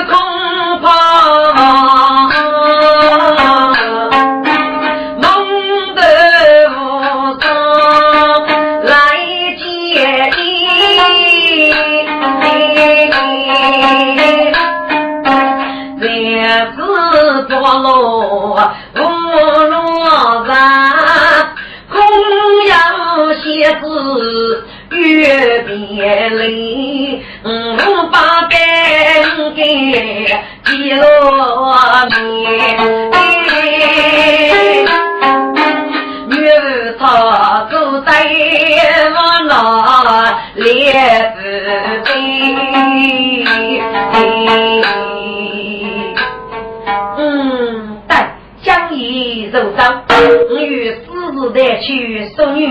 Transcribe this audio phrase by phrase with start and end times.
[0.00, 0.29] 些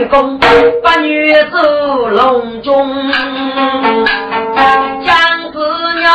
[0.10, 0.40] 送女工，
[0.84, 3.12] 把女走笼中，
[5.06, 5.60] 姜子
[6.02, 6.10] 牙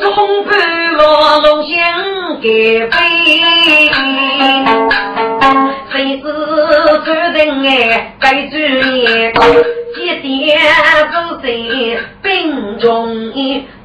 [0.00, 1.74] 总盼望龙心
[2.42, 2.96] 给背，
[5.90, 6.24] 谁知
[7.04, 7.06] 注
[7.38, 7.70] 定哎
[8.20, 9.32] 该主意。
[9.98, 10.58] 一点
[11.10, 11.48] 不在
[12.22, 13.32] 病中，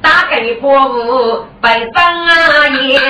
[0.02, 3.00] 打开破屋白张啊眼，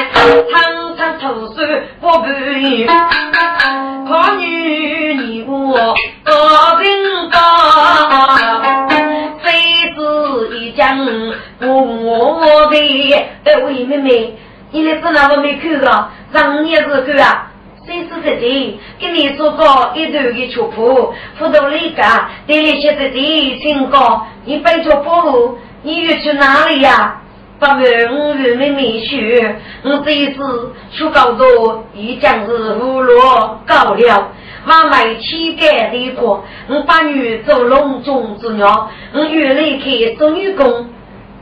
[15.33, 17.49] 我没看到，上年是看啊。
[17.85, 18.79] 谁是自己？
[19.01, 27.21] 跟你说过一段的曲谱，辅导理家，对那些自己情况，你背着包袱，你要去哪里呀？
[27.59, 34.29] 八月五日没没学，我这一次去高中，已将是无落高了。
[34.65, 40.89] 妈买乞丐的过，我把女做笼中之鸟，我原来去做女工。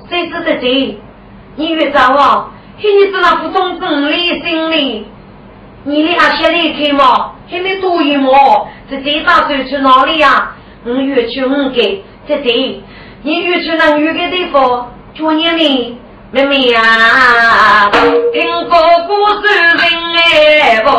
[0.09, 0.99] 谁是自己？
[1.57, 2.51] 你越找我，
[2.89, 5.07] 你是那不懂真理心理。
[5.85, 10.53] 你的阿些离开嘛，还没多一毛，这这打算去哪里呀？
[10.85, 12.83] 我约去五给，这对，
[13.23, 15.99] 你约去那约个地方，叫你呢，
[16.31, 17.91] 妹妹呀，
[18.33, 19.77] 听哥哥说人
[20.17, 20.91] 哎不。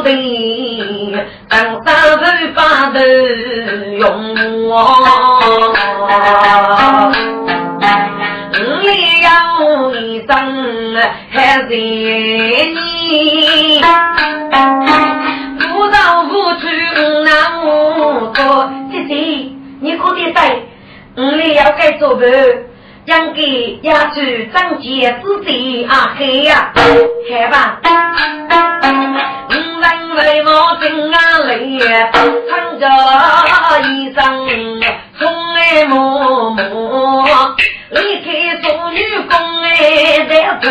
[0.00, 0.10] 的，
[1.48, 2.24] 当三头
[2.54, 2.98] 八头
[3.98, 4.72] 用我。
[10.26, 10.34] 生
[11.30, 13.78] 还是你，
[15.58, 16.66] 不到不去
[17.24, 17.28] 那
[17.62, 18.40] 么多。
[18.90, 19.14] 姐姐，
[19.80, 20.40] 你可得对，
[21.16, 22.26] 我里要该做伴，
[23.06, 26.72] 养给要去长见自己啊嘿呀，
[27.28, 27.78] 嘿吧。
[29.80, 30.48] 人为我
[30.80, 31.78] 心啊累，
[32.48, 32.86] 唱着
[33.90, 34.20] 一声
[35.18, 35.22] 从
[35.52, 37.24] 来默默。
[37.90, 38.98] 离开做女
[39.28, 39.32] 工
[40.26, 40.28] 的
[40.62, 40.64] 子，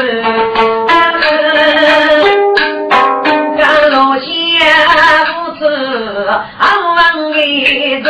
[3.58, 4.26] 干老些
[5.28, 5.62] 不吃，
[6.58, 6.64] 俺
[6.96, 6.98] 们
[7.34, 7.38] 给
[8.02, 8.10] 做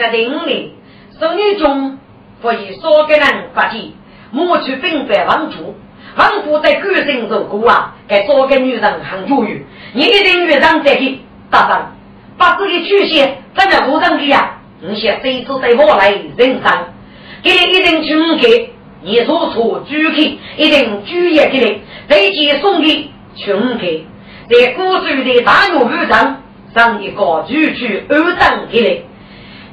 [0.00, 0.06] 那。
[0.06, 0.08] 滚！
[0.08, 0.74] 在林里，
[1.18, 1.98] 做女中
[2.40, 3.94] 可以少给人发起，
[4.30, 5.76] 莫去兵败王主。
[6.16, 9.64] 王主在官身受苦啊，该少个女人很教育。
[9.92, 11.18] 你一定女人再去
[11.50, 11.92] 打仗。
[12.38, 14.56] 把自己曲线站在路上去呀！
[14.80, 16.86] 你先随时对我来人生，
[17.42, 18.72] 给你一定军给，
[19.02, 24.06] 你所处举给一定举也给你，再接送给军给，
[24.48, 26.42] 在古时的大岳路上
[26.74, 29.09] 上一个举去二等给你。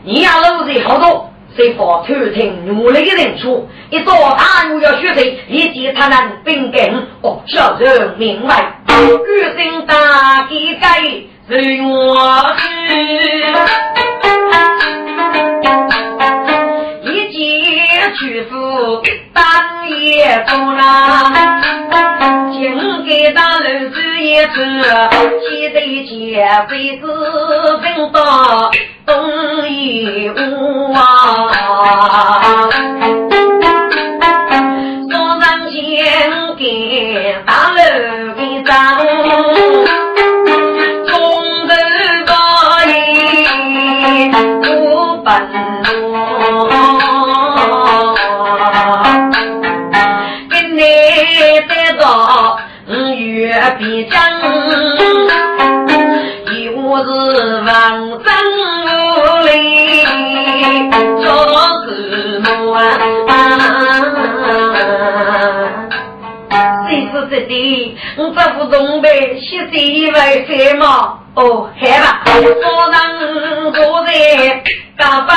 [0.07, 6.81] 你要路在好多，谁发偷听努力的人出，一到大牛要学谁，立即他能并根
[7.21, 10.87] 哦，小人明白，举心大吉该。
[11.49, 13.43] 随我去，
[18.37, 19.01] 介屈服
[19.33, 19.43] 当
[19.89, 20.81] 也做了，
[22.51, 24.53] 请给大楼子也子，
[25.49, 27.07] 现在前辈子
[27.81, 28.69] 分到
[29.05, 30.99] 东一屋啊，
[35.09, 37.75] 早上先给大楼
[38.35, 38.97] 给张。
[45.39, 45.66] 跟
[53.79, 54.17] 月边疆，
[56.51, 56.71] 又
[57.03, 57.07] 是
[57.61, 57.69] 王
[58.23, 58.27] 争
[58.85, 58.89] 无
[59.45, 59.49] 力，
[61.21, 61.25] 做
[61.85, 61.87] 什
[62.41, 62.45] 么？
[66.89, 67.51] 谁是这的？
[68.17, 69.75] 我这副东北西西
[70.11, 70.15] 为
[70.47, 71.19] 什么？
[71.35, 72.31] 哦，害吧，我
[72.91, 74.09] 能坐在
[74.97, 75.33] 大背，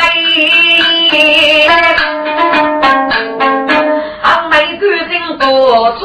[4.23, 5.47] 俺没干净多
[5.99, 6.01] 处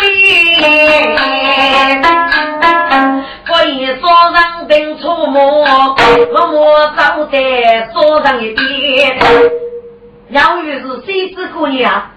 [0.00, 0.06] 理，
[6.32, 9.18] 我莫走在早上一边。
[10.30, 12.10] 杨玉是谁子姑娘？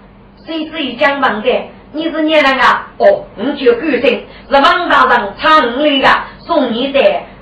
[0.46, 1.70] 谁子一讲问的？
[1.92, 2.88] 你是年人啊？
[2.98, 6.08] 哦，你就干净，是王大人唱你的。
[6.46, 7.00] 送你的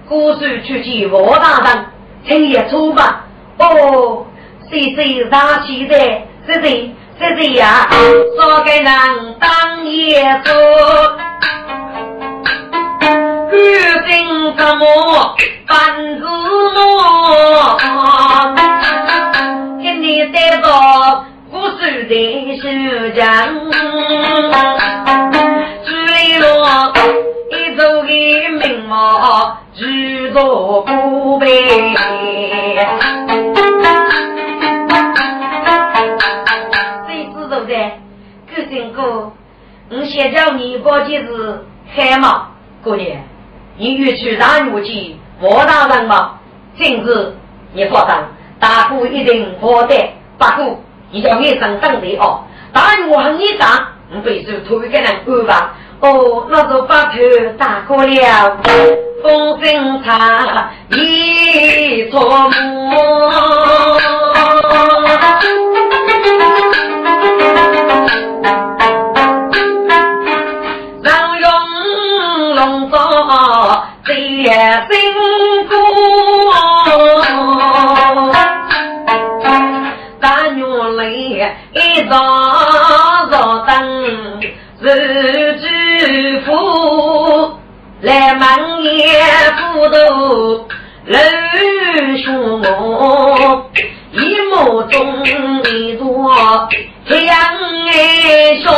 [0.09, 1.87] 古书出去，王大人，
[2.27, 3.25] 请也出吧。
[3.59, 4.27] 哦，
[4.69, 5.97] 谁谁上起的？
[6.47, 7.89] 谁谁谁谁呀？
[8.39, 8.85] 少给人
[9.39, 10.51] 当业主，
[13.51, 13.55] 干
[14.07, 14.13] 净
[14.57, 14.85] 什么
[15.67, 15.75] 办
[16.19, 16.23] 子
[16.75, 16.79] 么？
[19.81, 22.63] 给你带到古书的书
[23.15, 23.25] 讲，
[25.85, 25.91] 注
[26.25, 26.93] 意了。
[27.49, 28.09] 一走的
[28.49, 30.37] 名貌，举着
[30.83, 31.47] 古碑。
[37.07, 37.73] 谁知道的？
[38.49, 39.33] 狗真哥，
[39.91, 41.61] 我先叫你过节日
[41.95, 42.49] 开嘛？
[42.83, 43.17] 姑娘，
[43.79, 46.33] 你欲去大牛去我大人吗？
[46.79, 47.35] 今日
[47.73, 48.17] 你放心，
[48.59, 49.95] 大姑一定获得。
[50.39, 50.81] 不过
[51.11, 52.41] 你叫你上当的哦，
[52.73, 55.75] 大牛和你打，我必须头一个人安吧。
[56.01, 57.19] 哦，那就把头
[57.59, 58.59] 打过了，
[59.23, 62.51] 风声茶一撮木，
[74.57, 75.13] 最辛
[75.69, 75.75] 苦，
[80.19, 80.65] 大女
[80.97, 81.01] 来
[81.75, 81.77] 一
[82.09, 82.17] 早
[83.31, 84.41] 早灯。
[84.81, 84.85] 日
[85.61, 86.49] 知府
[88.01, 88.97] 来满眼
[89.57, 90.67] 糊涂，
[91.05, 91.23] 人
[92.19, 92.25] 说
[92.63, 93.71] 我
[94.13, 95.23] 一目中
[95.65, 96.35] 一座
[97.09, 97.21] 两
[97.85, 97.93] 眼
[98.63, 98.73] 笑，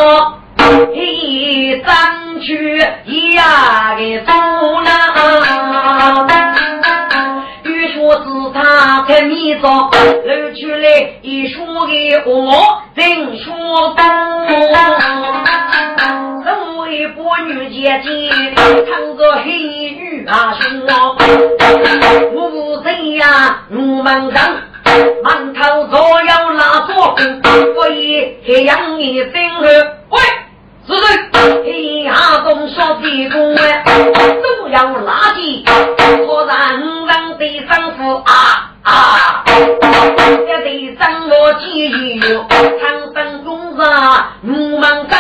[0.93, 3.39] 一张去一
[7.65, 13.53] 雨雪是他在迷这露出来一说的我正说
[13.95, 14.05] 过
[16.45, 18.31] 我为妇女姐姐
[18.87, 21.17] 唱着黑衣女啊说
[22.33, 22.51] 我
[22.81, 24.57] 不呀我们上
[25.25, 26.93] 馒头左右拉着
[27.75, 29.67] 不以太阳你进去
[30.11, 30.48] 喂！
[30.89, 35.63] 是人，天下中小地公哎，都要垃圾，
[36.27, 36.57] 我让
[37.07, 43.83] 人的丈夫啊啊，要得掌握机遇，长生公子
[44.41, 45.19] 如梦长，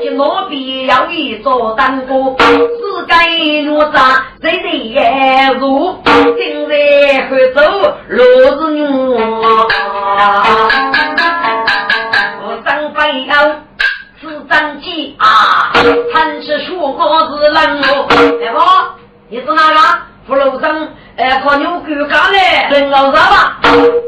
[0.00, 6.72] 今我必要一座丹锅，世间若杂，人人也如，今日
[7.28, 7.60] 何走
[8.10, 8.24] 落
[8.70, 9.18] 日我，
[12.44, 13.34] 我张飞要。
[14.50, 15.72] 张机啊，
[16.12, 18.06] 贪吃树果子冷哦。
[18.40, 18.58] 来不？
[19.28, 19.80] 你是哪个？
[20.26, 23.58] 福楼上，呃，靠牛狗干嘞，人老啥吧？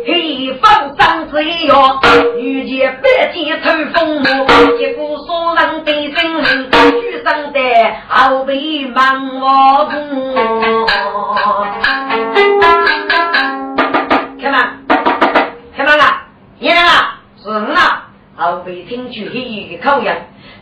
[0.07, 2.01] 黑方张子哟，
[2.39, 4.47] 遇见百劫透风魔，
[4.79, 7.61] 一股所人对真人，举上的
[8.09, 10.35] 后背忙我工。
[14.41, 14.59] 看嘛，
[15.77, 16.23] 看嘛啦，
[16.59, 18.09] 你啊，是啊。
[18.35, 20.11] 后背听取黑衣的口音，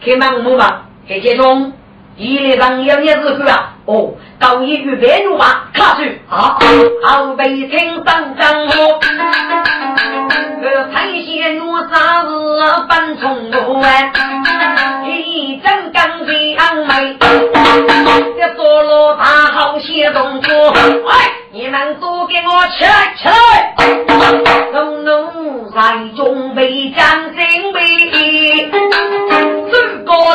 [0.02, 1.74] 开忙木忙，黑杰中，
[2.16, 6.02] 一列上有也是个啊，哦，到一句白话话，卡住。
[6.30, 6.58] 啊，
[7.04, 9.00] 后背听当张我，
[10.62, 12.30] 这彩线我啥子
[12.88, 14.10] 搬从路哎，
[15.06, 21.12] 一阵钢盔昂眉，这梭罗大好些动作，喂，
[21.52, 23.74] 你们都给我起来起来，
[24.72, 27.80] 农农在中备战争备，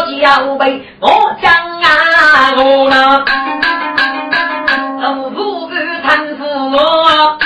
[0.05, 3.25] 这个叫备我将啊我呢，
[5.01, 5.67] 富不
[6.03, 7.37] 贪富我，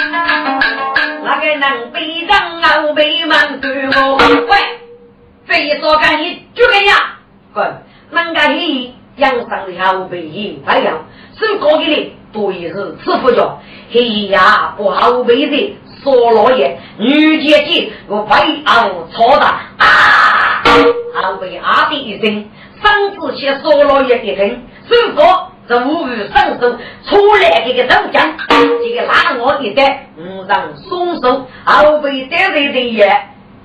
[1.23, 4.57] 那个能背上啊背满对我，喂，
[5.45, 6.97] 非说干你就这样，
[7.53, 8.95] 滚，能干你。
[9.15, 10.95] 养生的后背影太阳，
[11.37, 13.59] 手高的嘞，多一是吃不着。
[13.91, 19.61] 黑呀，不后背的说落叶，女姐姐我飞昂操大。
[19.77, 20.63] 啊，
[21.21, 22.45] 后背阿的一声，
[22.81, 26.71] 嗓子却说落叶一声，手高这无语上手，
[27.05, 33.07] 出来这个长江，这个拉我一带，五让松手，后背带来的也，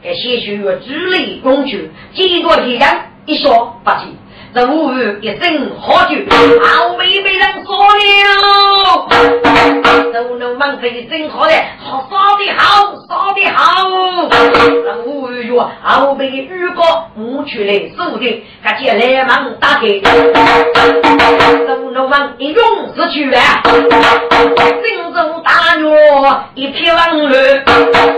[0.03, 4.17] 给些许举力工具，几多体量一说不起。
[4.55, 6.15] 这无语一声喝酒，
[6.63, 9.09] 好妹被人说了。
[10.13, 13.83] 都能忙这一声喝的，好杀的好，杀的好。
[14.31, 16.85] 这无语说，好妹遇过
[17.17, 19.89] 无趣的手的，赶紧来忙打开。
[21.67, 25.93] 都能忙一勇士去啊，心中大怒
[26.55, 27.65] 一片狼乱，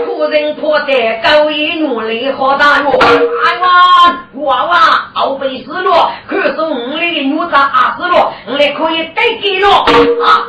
[0.05, 2.91] 苦人破在高一努力好大怒。
[2.91, 4.75] 哎呀，娃娃
[5.15, 6.11] 后背死了。
[6.27, 10.43] 可是我们的女子二十罗，我们可以带给了啊！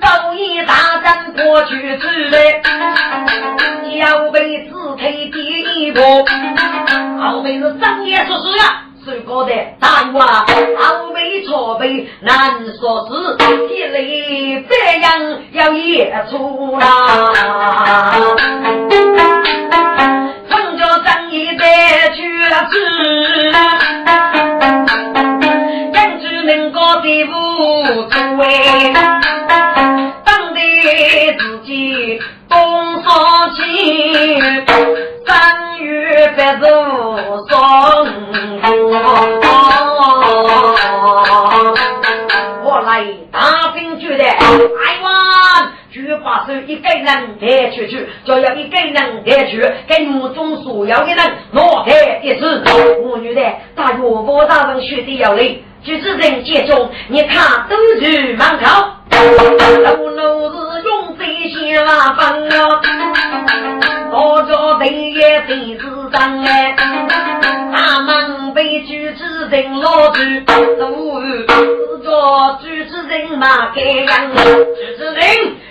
[0.00, 2.62] 高一大战过去之来，
[3.98, 6.00] 要被自推第一步，
[7.20, 10.46] 后面是张爷说是呀，最高的大勇啊！
[10.78, 13.12] 后面错背难说是，
[13.74, 16.86] 一类这样要演出啦。
[20.48, 21.64] 奉着张爷的
[22.14, 23.77] 去子。
[30.24, 30.60] 当得
[31.38, 33.60] 自己东上去，
[35.26, 36.64] 三月白昼
[37.46, 37.52] 送
[42.64, 44.36] 我来大兵觉得，哎
[45.02, 45.08] 哇，
[45.92, 51.18] 就把手一个人带出去，就要一个人带去，给母中所要的人
[51.52, 52.62] 拿开一次。
[53.02, 53.42] 我女的
[53.74, 55.62] 大岳父大人学的要累。
[55.82, 58.96] 举子人间中，你他都是蛮好。
[59.10, 62.80] 路路是用这些瓦房啊，
[64.10, 64.82] 大家对
[65.12, 65.82] 也对是
[66.12, 66.76] 真哎。
[67.72, 70.20] 大门被举持人老主，
[70.78, 71.46] 路是
[72.04, 74.08] 着举持人马开样。
[74.34, 75.22] 举持人，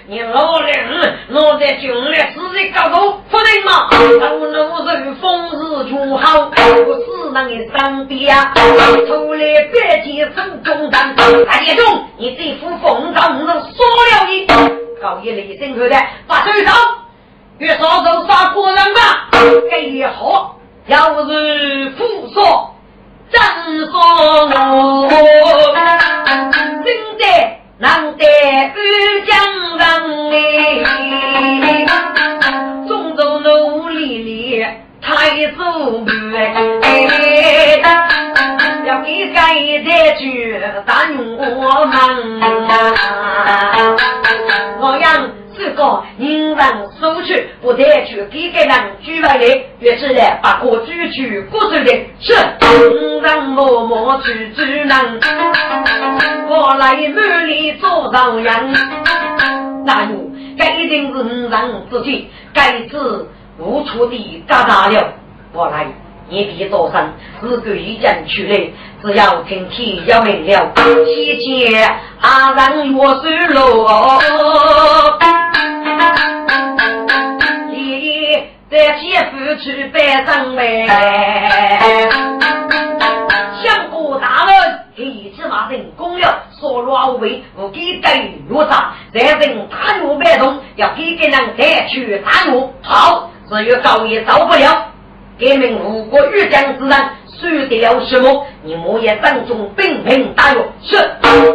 [0.10, 3.90] 你老人，我在军里是一个头夫人嘛。
[3.92, 8.34] 路路是风日就好，我是那个身边，
[9.06, 11.14] 出来别接手中单。
[11.46, 13.28] 大姐中，你这副风骚。
[13.34, 14.48] 我说了一，
[15.02, 16.74] 高一雷声后的把手上，
[17.58, 19.28] 越少手杀国人吧，
[19.70, 22.74] 给好，要是复说，
[23.30, 23.42] 真
[23.92, 24.00] 说
[24.74, 25.10] 我，
[26.56, 26.84] 真
[27.18, 27.26] 的
[27.80, 29.38] 难得遇江
[29.78, 31.86] 郎哎，
[32.88, 33.88] 种种努，
[35.00, 36.04] 太祖
[36.82, 36.90] 哎，
[38.86, 39.42] 要给一代
[41.18, 41.78] 我们。
[45.78, 46.04] 个。
[46.58, 48.72] 人收取，不得去给个人
[49.04, 49.38] 举回来，
[49.80, 51.86] 于是呢，把我举去过手的
[52.20, 54.90] 是人人默默去主人，
[56.50, 58.74] 我来满里做道人，
[59.86, 62.98] 那有该一定是人自己该知
[63.60, 65.14] 无处的嘎达了，
[65.54, 65.86] 我来。
[66.30, 67.10] 你别多生，
[67.40, 68.70] 如果已经出来，
[69.02, 70.74] 只要听天要明了，
[71.06, 74.20] 西前阿人我水落，
[78.70, 80.88] 你在前夫去拜上门，
[83.64, 88.94] 相国大人一次骂人公了，说老为不给等于啥？
[89.14, 94.92] 在人大怒摆动，要给给人再去大怒，好，只有高也走不了。
[95.40, 98.46] 革命如果遇将之人，输得了什么？
[98.64, 100.98] 你莫也当众兵平大约是。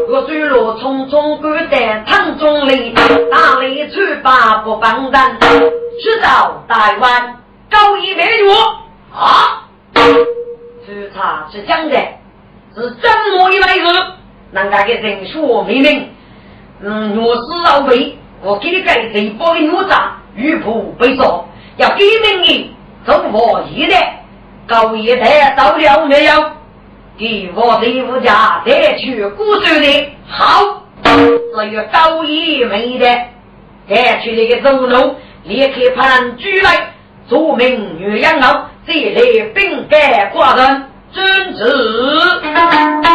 [0.08, 2.94] 我坠落匆匆赶在汤中里，
[3.30, 5.38] 大力出把不帮人。
[6.02, 7.36] 知道台湾
[7.70, 8.48] 高一美女
[9.14, 9.68] 啊？
[9.94, 11.96] 朱茶是讲的，
[12.74, 14.02] 是怎么一回事？
[14.52, 16.08] 人家给人说明明，
[16.82, 21.24] 嗯，若是老魏，我给你改这包的奴渣，玉仆被杀，
[21.76, 22.74] 要给命你。
[23.04, 24.21] 中我一代，
[24.72, 26.32] 高一代到了没有？
[27.18, 33.04] 给我的夫家带去古州的，好，只有高一没的，
[33.86, 36.94] 带去那个走路，立刻派人追来，
[37.28, 43.11] 做名岳阳楼，这类兵改寡人，遵旨。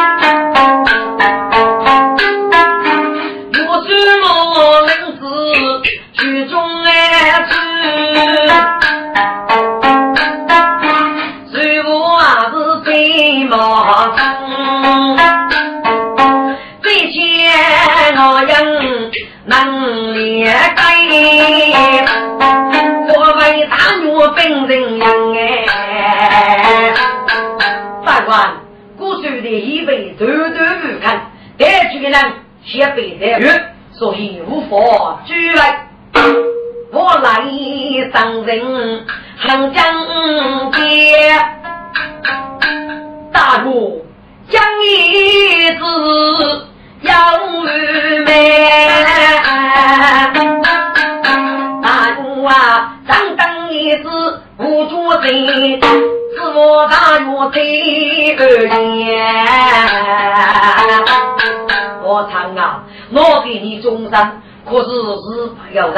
[63.87, 64.19] 我给你终身，
[64.65, 65.97] 可是是不要人，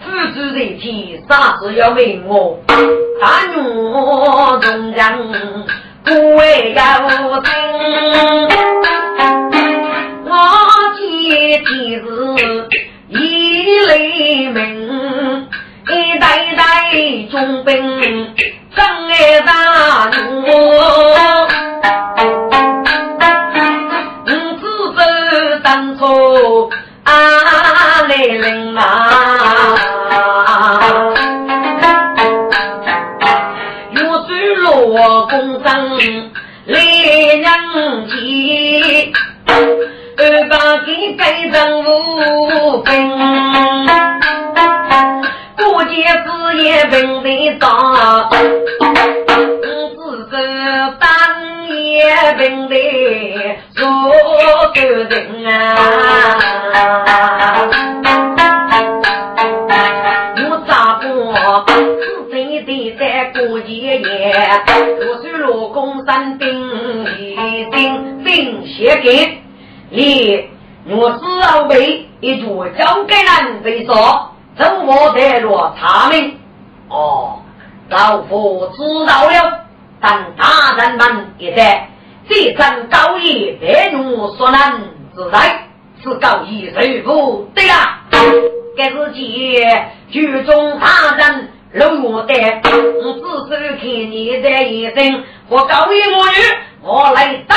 [0.00, 2.58] 夫子人体，啥事要问我？
[3.20, 3.24] 大
[3.56, 5.66] 我中人。
[6.02, 6.80] 不为有
[7.42, 7.50] 情，
[10.24, 10.32] 我
[10.96, 11.00] 姐
[11.58, 11.64] 姐
[12.00, 12.08] 是
[13.08, 13.14] 一
[13.86, 14.58] 雷鸣，
[15.88, 16.24] 一代
[16.56, 16.60] 代
[17.30, 18.34] 中兵，
[18.74, 18.78] 真
[19.10, 19.50] 爱大
[20.10, 20.20] 怒。
[24.26, 24.62] 五子
[24.94, 24.98] 走
[25.62, 26.70] 当初
[27.10, 28.86] 阿来人啊。
[34.92, 35.98] 我公生
[36.66, 36.74] 来
[37.36, 37.44] 人
[38.08, 39.12] 间，
[40.16, 40.52] 二把
[40.84, 42.90] 给改成无根，
[45.56, 45.94] 过节
[46.24, 48.28] 子也本得大，
[49.60, 50.32] 自个
[50.98, 51.08] 当
[51.68, 52.74] 也本得
[53.76, 53.82] 做
[54.74, 55.14] 个人
[55.46, 55.50] 啊。
[69.00, 69.42] 给
[69.90, 70.48] 你，
[70.88, 76.38] 我只要为一座交给人为说，怎我得落查明？
[76.88, 77.40] 哦，
[77.88, 79.60] 老夫知道了，
[80.00, 81.88] 但大人们也在，
[82.28, 84.80] 这场高义别如所难
[85.16, 85.68] 之在，
[86.02, 88.00] 是高义谁不对呀？
[88.76, 89.56] 该是其
[90.10, 91.50] 剧中大人。
[91.72, 96.32] 龙我的，我只手看你的眼睛，我高一我女，
[96.82, 97.56] 我来当，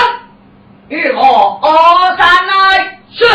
[0.90, 3.26] 与我二三来是，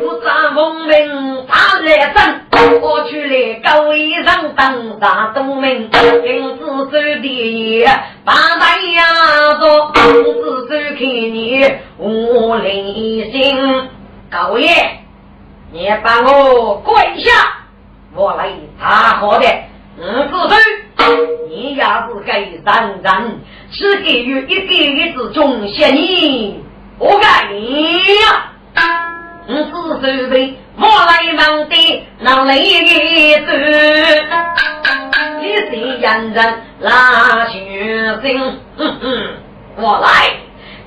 [0.00, 7.88] 我张凤鸣他来争，我去来高一上当大东门，金子手的
[8.24, 11.64] 把大呀做，我只手看你
[11.96, 13.88] 我灵心，
[14.30, 14.68] 高爷，
[15.70, 17.30] 你把我跪下。
[18.12, 19.46] 我来查好的，
[19.96, 20.48] 五子
[20.96, 23.40] 孙，你要是给三人，
[23.70, 26.60] 只给予一个月之中，谢你
[26.98, 28.50] 我该呀！
[29.46, 32.64] 我只手背我来忙的闹雷
[33.40, 33.52] 子，
[35.40, 37.58] 你是人人拉学
[38.22, 38.58] 生，
[39.76, 40.34] 我来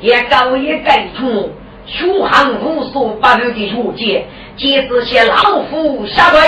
[0.02, 1.52] 也搞一个图，
[1.88, 4.22] 书行无所不入的书籍，
[4.58, 6.40] 即使些老虎下跪，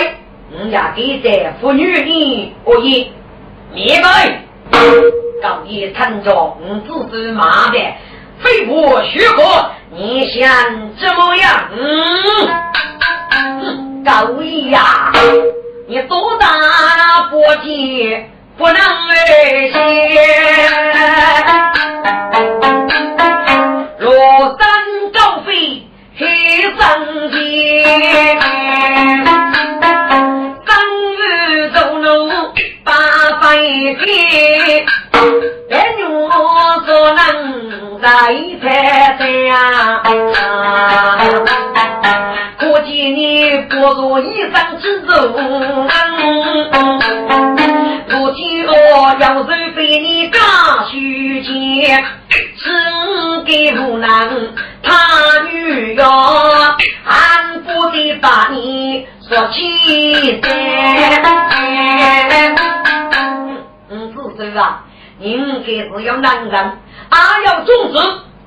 [0.52, 3.08] 我也给这妇女的我也
[3.74, 4.42] 明白。
[5.46, 6.82] 高一参着，我
[7.12, 7.78] 只是马的。
[8.40, 10.50] 非我学过，你想
[10.98, 11.70] 怎么样？
[13.62, 15.12] 嗯，高一呀，
[15.88, 16.48] 你多大
[17.30, 18.26] 搏击
[18.58, 18.82] 不能儿
[19.72, 19.78] 闲？
[24.00, 24.68] 落山
[25.14, 26.80] 高飞黑上
[27.30, 27.86] 天，
[30.66, 30.76] 三
[31.20, 32.32] 日走路
[32.84, 32.92] 八
[33.42, 34.86] 百天，
[35.70, 36.02] 别女
[36.86, 37.20] 所能。
[38.02, 38.10] 在
[38.62, 40.38] 台上，
[42.60, 45.14] 估计你不如一生之中。
[48.08, 48.72] 如今我
[49.20, 50.40] 要是被你刚
[50.88, 52.04] 许结，
[52.58, 52.70] 只
[53.46, 54.08] 给无能
[54.84, 54.94] 他
[55.50, 56.04] 女哟，
[57.06, 60.48] 俺不得把你说起来。
[63.90, 64.84] 嗯，是是啊，
[65.20, 66.72] 应该是要男人。
[67.10, 68.00] 阿要种植，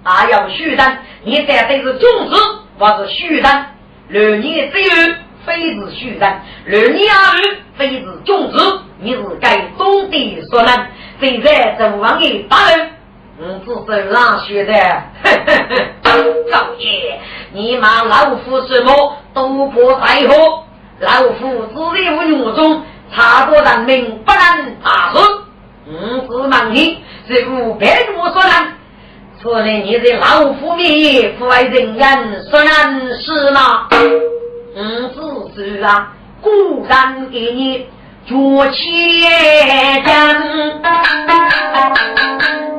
[0.02, 2.37] 阿要虚单，你在这是种植，
[2.78, 3.74] 或是虚单。
[4.09, 4.90] 六年之有，
[5.44, 8.59] 非是虚单；六年二日，非是种植。
[9.00, 10.72] 你是该懂得说呢？
[11.20, 12.90] 现在正王的大人，
[13.38, 14.72] 我只是让学的。
[16.02, 17.20] 赵爷，
[17.52, 19.16] 你骂老夫什么？
[19.35, 20.64] 都破太河，
[21.00, 22.83] 老夫只在五中，
[23.14, 25.18] 差过人民不能大事。
[25.90, 26.98] 我是忙你。
[27.27, 28.72] 是五百多说难，
[29.42, 33.88] 除了你在老虎面不为人言说难是吗？
[34.74, 35.11] 嗯，
[35.55, 37.87] 只是啊，固然给你
[38.27, 40.81] 做钱真，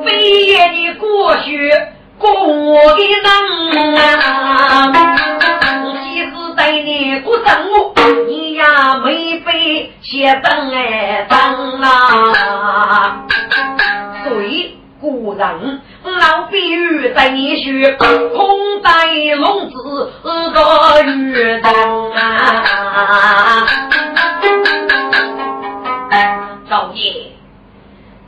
[0.03, 1.71] 非也你过去
[2.17, 4.91] 过我的人啊，
[6.59, 7.93] 即使对你不正我，
[8.27, 8.61] 你也
[9.05, 13.25] 没被写本哎当啊。
[14.25, 23.65] 对，古人老比喻在你学，空带笼子个鱼灯啊！
[26.69, 27.31] 赵爷，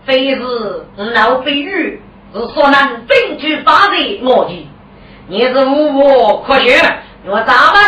[0.06, 2.02] 非是老比喻，
[2.34, 4.70] 是说能证据发在我的，
[5.28, 6.82] 你是无我可学，
[7.26, 7.82] 我咱们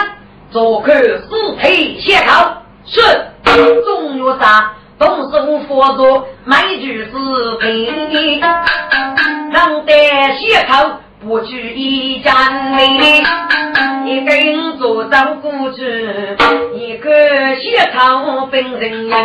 [0.53, 3.01] 做客四腿写考，是
[3.83, 4.73] 中药啥？
[4.99, 7.11] 同生佛祖每句是
[7.59, 8.39] 品，
[9.51, 9.93] 能得
[10.37, 13.23] 血口不拘一战力，
[14.05, 16.37] 一根做到骨子，
[16.75, 17.09] 一个
[17.55, 19.17] 血口分人啊！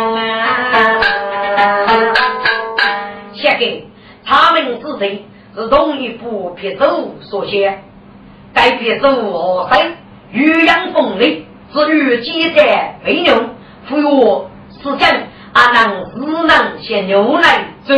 [3.33, 3.87] 写给
[4.25, 7.83] 他们之谁是同一部撇手所写，
[8.51, 9.91] 该撇手何塞
[10.31, 13.49] 玉阳风雷，至于记载内容，
[13.87, 15.27] 赋予时间。
[15.51, 17.95] 阿能只能写牛奶粥，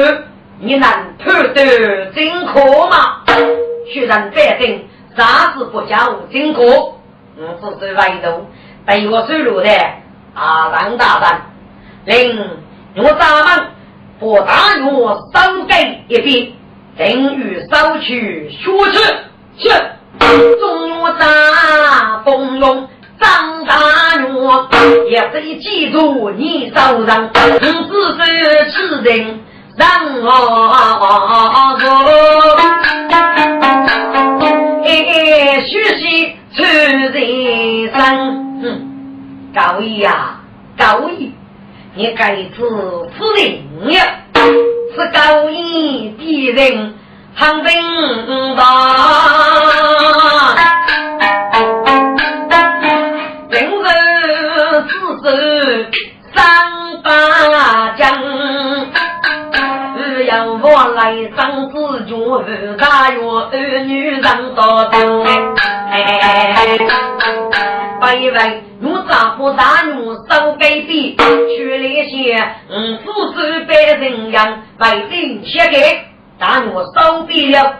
[0.59, 0.89] 你能
[1.19, 3.23] 判断真可吗？
[3.93, 5.97] 虽然百姓啥子不叫
[6.31, 8.47] 真可，我只是外头
[8.85, 9.69] 被我收入的
[10.33, 11.41] 阿郎大人，
[12.05, 12.39] 令
[12.95, 13.67] 我咱们
[14.17, 16.55] 不大我少给一笔，
[16.97, 18.99] 等于少去学识，
[19.57, 19.69] 是
[20.19, 22.87] 中我大风龙。
[23.19, 23.75] 张大
[24.17, 24.49] 怒，
[25.07, 28.23] 也非记住你手上，你只是
[28.71, 29.39] 此人
[29.77, 29.87] 让
[30.23, 30.27] 我
[31.79, 31.85] 做，
[34.83, 35.69] 哎，学
[35.99, 37.13] 习出人
[37.93, 37.99] 生。
[38.63, 38.63] 哼，
[39.53, 40.39] 高义呀，
[40.75, 41.35] 高义，
[41.93, 42.57] 你该知
[43.15, 43.43] 此人
[43.91, 44.01] 呀，
[44.33, 46.95] 是高义的人，
[47.35, 47.65] 很明
[48.55, 48.63] 白。
[60.93, 62.41] 来生子就
[62.77, 64.21] 大约儿女人
[64.55, 65.23] 多等。
[67.99, 75.77] 百万我丈夫大女手给笔，去那些嗯富士百人样为定写给
[76.39, 77.77] 大女手笔了，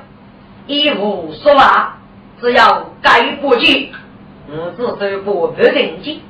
[0.68, 1.98] 一无所话，
[2.40, 3.92] 只要改不去，
[4.48, 6.22] 我只收不不人机。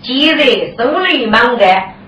[0.00, 0.38] 既然
[0.78, 1.66] 手里忙的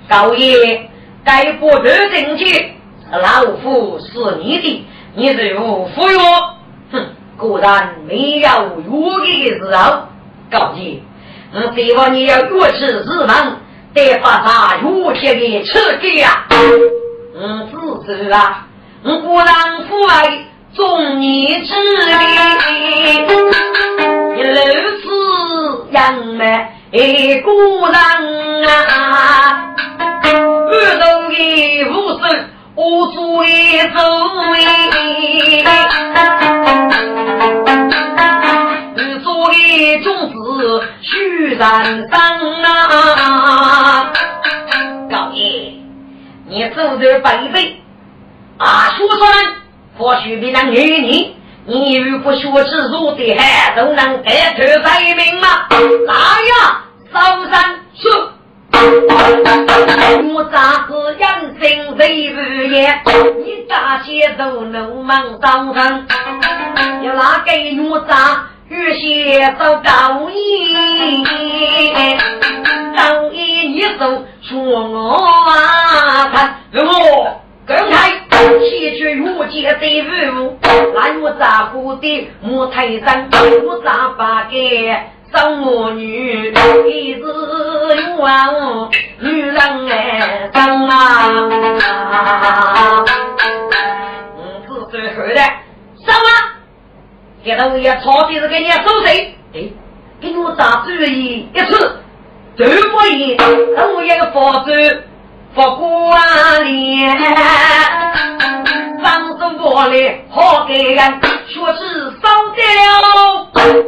[0.09, 0.89] 高爷，
[1.23, 2.73] 该不得进，
[3.11, 5.59] 老夫是你的，你就
[5.95, 6.57] 服我。
[6.93, 9.27] 哼，果然没有有的
[9.59, 10.09] 时候，
[10.51, 11.03] 高级，
[11.53, 13.57] 我希望你要多吃日饭，
[13.93, 16.47] 得发啥有钱的吃给呀。
[17.37, 17.69] 嗯，
[18.07, 18.67] 自知啊，
[19.03, 21.75] 我果然父爱重你之
[22.07, 22.13] 礼，
[24.37, 24.55] 一路
[25.01, 27.53] 子杨梅果
[27.91, 28.01] 然
[28.67, 29.75] 啊，
[30.23, 30.71] 不
[31.01, 31.35] 懂的
[31.91, 32.23] 无声。
[32.83, 34.63] 我做一做一，
[38.97, 42.19] 你做的种子须然当
[42.63, 44.11] 啊！
[45.11, 45.75] 高爷，
[46.49, 47.83] 你走的背背
[48.57, 49.31] 啊，说出来，
[49.99, 51.35] 或许比那女人，
[51.67, 55.69] 你如果学知如的还都能得头在名吗？
[56.07, 56.15] 来
[56.49, 56.81] 呀，
[57.13, 58.09] 上山去。
[60.33, 61.29] 我咋是养
[61.61, 63.03] 生最不严？
[63.45, 66.07] 你大些都能忙当上，
[67.05, 67.53] 要哪个
[67.91, 71.25] 我咋有些都高义？
[72.97, 78.11] 高义你都说我啊，看我刚才
[78.59, 79.01] 提出
[79.39, 83.29] 我姐的任务，那我咋不的我台上，
[83.67, 84.97] 我咋把给？
[85.33, 86.53] 生我女，
[86.89, 87.23] 一是
[88.19, 88.27] 冤
[89.21, 89.57] 女人
[89.89, 90.95] 哎，生啊！
[94.37, 95.41] 五子最后的，
[96.05, 96.27] 什么？
[97.45, 99.35] 这头也抄底是给你收税？
[99.55, 99.57] 哎，
[100.21, 102.01] 给我打主意一次，
[102.57, 105.05] 都不赢，等我一个房子。
[105.55, 107.19] 不管脸，
[109.03, 112.63] 张嘴过来好给人，学子烧掉，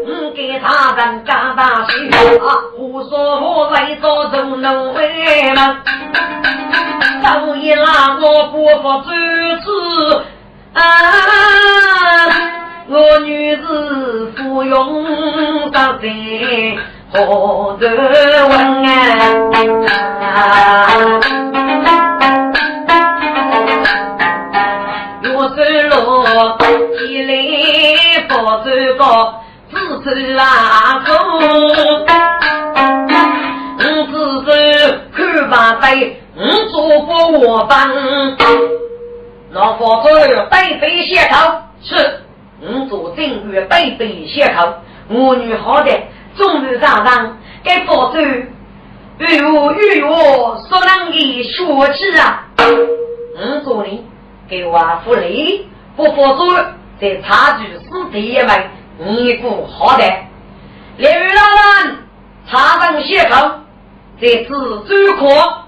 [0.06, 2.46] 嗯，给他人干大事啊，
[2.76, 5.78] 胡说我来做中农为嘛？
[7.22, 9.10] 早已拉我不服主
[9.62, 10.24] 子
[10.74, 10.82] 啊！
[12.94, 16.08] 我女子芙蓉当在
[17.10, 17.88] 何得
[18.48, 18.84] 问
[20.20, 20.86] 啊？
[27.08, 27.32] 一来
[28.28, 31.10] 佛祖高，自知啊苦，
[33.78, 34.50] 我自知
[35.14, 35.86] 看把在，
[36.36, 37.90] 我做过我帮。
[39.50, 40.08] 那佛祖
[40.50, 41.34] 带飞谢头，
[41.82, 42.20] 是
[42.64, 44.72] 我做正月带飞谢头，
[45.08, 45.90] 我女好的
[46.36, 54.04] 终于上上，给佛祖与我与我所能的学知啊，我做的
[54.48, 55.66] 给我福利。
[55.96, 56.54] 不佛祖
[57.00, 60.04] 在茶具是第一门，你不好的。
[60.98, 61.98] 刘老人
[62.48, 63.50] 茶上写口，
[64.20, 65.64] 在此专科，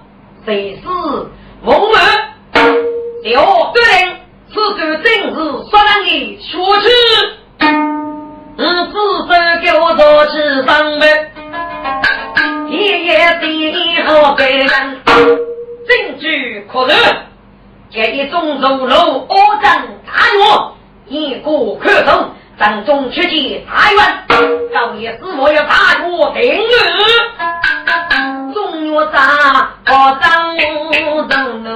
[0.47, 0.89] 谁是
[1.61, 2.01] 蒙门？
[3.25, 3.83] 第二对，
[4.55, 5.35] 此段正是
[5.69, 6.47] 说人的学
[6.81, 6.87] 区。
[8.57, 8.95] 我自
[9.27, 10.33] 身给我做起
[10.65, 11.03] 上门，
[12.71, 14.69] 夜夜地好给人，
[15.05, 16.97] 证据可认。
[17.91, 19.69] 这一种肉肉恶整
[20.07, 20.77] 大药，
[21.09, 24.25] 一个可痛，正中缺气太冤，
[24.73, 26.65] 高爷师傅要大药定律，
[28.55, 29.19] 中药咋
[29.87, 30.57] 我张
[31.29, 31.69] 张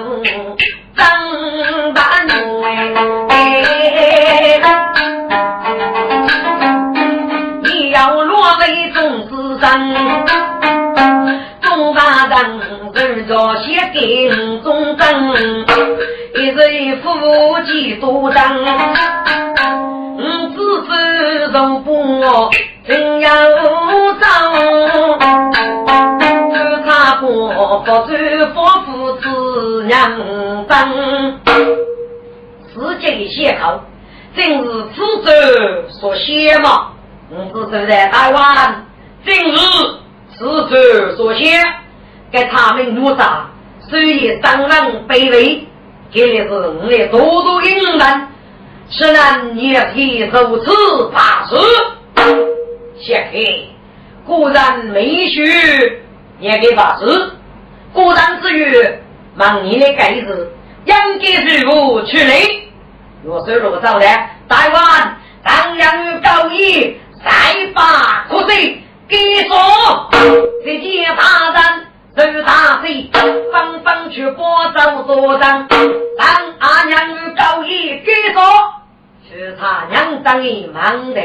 [11.62, 11.94] 中。
[11.94, 12.60] 大人，
[12.92, 15.04] 日着写给五中正，
[16.34, 17.08] 一人夫
[17.64, 18.54] 几多张，
[20.54, 22.50] 子子从不我
[22.86, 23.28] 真要
[24.20, 24.24] 张，
[26.84, 28.54] 他过不知夫
[28.86, 30.12] 妇子娘
[30.68, 30.92] 当，
[32.74, 33.80] 世界写口，
[34.36, 36.88] 正是此者所写嘛，
[37.30, 38.84] 我是在台湾，
[39.28, 39.94] 正是。
[40.38, 41.50] 此者所写，
[42.30, 43.50] 给他们奴杀，
[43.88, 45.66] 虽然当然卑微，
[46.12, 48.28] 这里是我的多多英人，
[48.88, 51.56] 虽然也可以如此大事。
[53.00, 53.68] 谢黑，
[54.24, 55.42] 果然没学，
[56.38, 57.32] 也给法师。
[57.92, 58.88] 果然之余，
[59.34, 60.52] 忙你的盖子，
[60.84, 62.68] 应该如何处理？
[63.24, 64.06] 若是若早的，
[64.48, 68.84] 台湾当然高义，再把可惜。
[69.08, 69.16] 给
[69.48, 70.10] 说，
[70.62, 74.44] 这些大人受大罪，纷纷去播
[74.76, 75.66] 州作证，
[76.18, 78.42] 让阿娘与高义给说，
[79.26, 81.20] 是他娘长的忙的。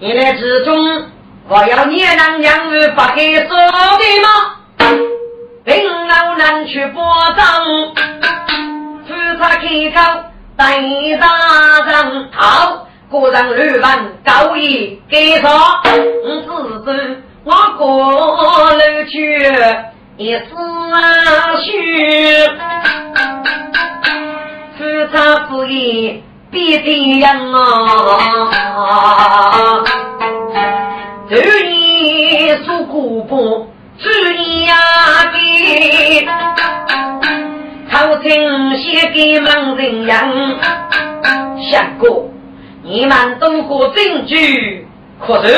[0.00, 1.06] 一来之中，
[1.48, 4.56] 我要你让娘与不给说的吗？
[5.64, 7.04] 领老人去播
[7.36, 7.42] 州，
[9.06, 10.24] 出他开口，
[10.56, 10.64] 在
[11.20, 15.50] 大人好，果然日本高义给说，
[15.84, 19.38] 自尊我过楼去
[20.16, 20.40] 一丝
[21.62, 21.68] 虚，
[24.78, 29.84] 自差自意必定人啊，
[31.28, 33.68] 这一束古布。
[33.98, 34.08] 只
[34.64, 34.74] 呀
[35.34, 36.26] 给，
[37.90, 40.32] 朝廷写给盲人样。
[41.70, 42.31] 相公，
[42.84, 44.86] 你们都过证据，
[45.20, 45.56] 可是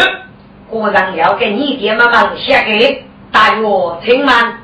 [0.69, 3.67] 国丈要给你爹妈妈写给大约
[4.05, 4.61] 请慢。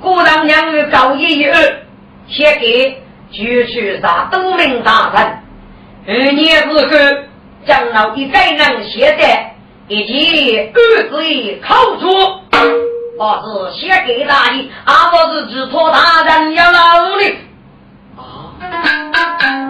[0.00, 1.54] 国丈娘与高一二
[2.28, 5.38] 写给举去啥东林大臣，
[6.06, 6.88] 二年之后
[7.66, 9.24] 将老一该人写的
[9.88, 12.08] 以及二字口出。
[13.16, 16.72] 我是写给大的，阿我是只托大人要
[17.08, 17.38] 努力。
[18.16, 18.50] 啊，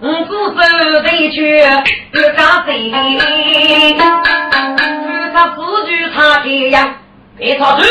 [0.07, 0.61] 我只走
[1.03, 1.65] 得去，
[2.13, 2.93] 不敢谁？
[5.33, 6.95] 他四句他这样，
[7.39, 7.87] 别吵嘴。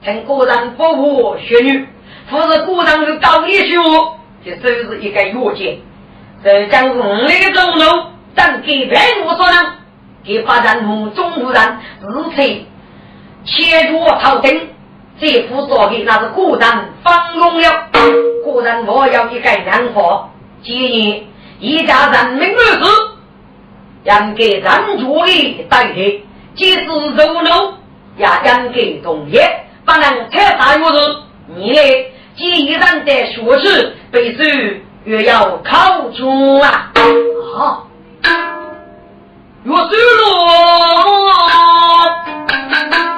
[0.00, 1.88] 听古人不服学女，
[2.30, 3.74] 不是古人是高一学，
[4.44, 5.78] 就都是一个弱点。
[6.44, 8.04] 这将五里中路，
[8.36, 9.72] 等给别我所能，
[10.24, 12.36] 给发展目中无人，如此
[13.44, 14.68] 切入朝廷。
[15.20, 16.68] 这副说的那是古人
[17.02, 17.88] 方用了，
[18.44, 20.30] 古人我要一个人活，
[20.62, 21.24] 今年
[21.60, 22.88] 一家人民儿子，
[24.04, 27.74] 应给人主的代替，即使肉肉
[28.16, 31.16] 也应给同业，不能太大物事。
[31.54, 31.80] 你呢？
[32.36, 36.90] 既然的学识必须也要考出啊！
[36.94, 37.84] 啊，
[39.66, 39.94] 我走
[41.26, 41.30] 了，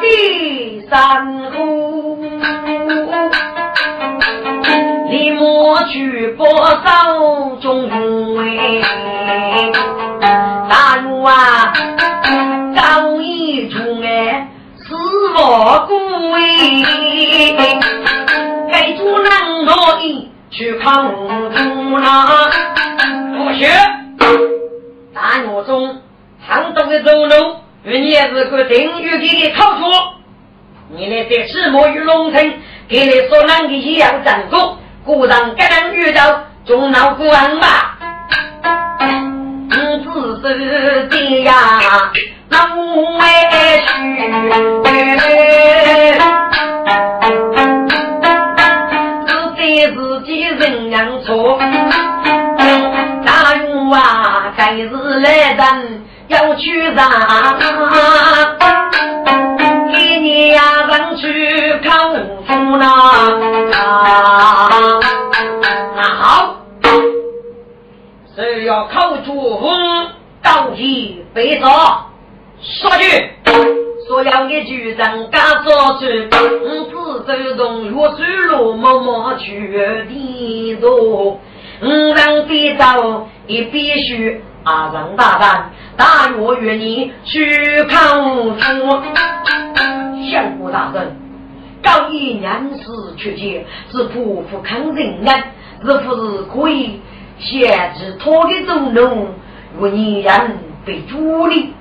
[0.00, 2.18] 第三步。
[5.12, 7.86] 你莫去波少中
[8.34, 8.80] 位，
[10.70, 11.70] 大儒啊，
[12.74, 14.48] 高一中哎，
[14.78, 14.94] 死
[15.36, 16.82] 我归，
[18.72, 22.50] 该主人我的去考中那，
[23.36, 23.68] 不学，
[25.12, 26.00] 大儒中
[26.40, 29.84] 杭州的走路，你也是个定语给的考出。
[30.94, 32.54] 你那在石墨与龙城，
[32.88, 37.98] 给你所能的一样战术，故人该人遇到中脑不安吧？
[39.68, 41.52] 你自是的呀，
[42.48, 43.24] 那无委
[45.18, 45.24] 屈，
[49.26, 51.58] 自己自己人样错。
[53.26, 54.88] 大勇啊，该是
[55.20, 57.02] 来人要去杀。
[60.32, 62.08] 你呀，人去考
[62.46, 62.86] 夫呢？
[65.94, 66.56] 那好，
[68.34, 70.08] 谁要考出风，
[70.42, 71.68] 到底背说
[72.62, 73.04] 说句，
[74.08, 76.06] 所要一句人家说出，
[76.64, 81.38] 五子走动月水路，默默去地多，
[81.82, 84.42] 五人飞走也必须。
[84.64, 88.54] 阿张大胆，大约约你去看夫。
[90.32, 91.14] 相国大人，
[91.82, 92.84] 高一年事
[93.18, 95.52] 却见，是不服抗人安，
[95.84, 97.02] 是不是可以
[97.38, 99.28] 限制他的走路，
[99.78, 101.74] 为你人被主理？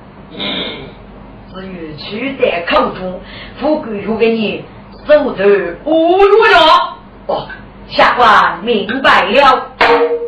[1.54, 3.22] 至于取得口中，
[3.58, 4.66] 富贵就给你
[5.08, 5.44] 手头
[5.86, 6.98] 不如了。
[7.28, 7.48] 哦，
[7.88, 9.72] 下官明白了，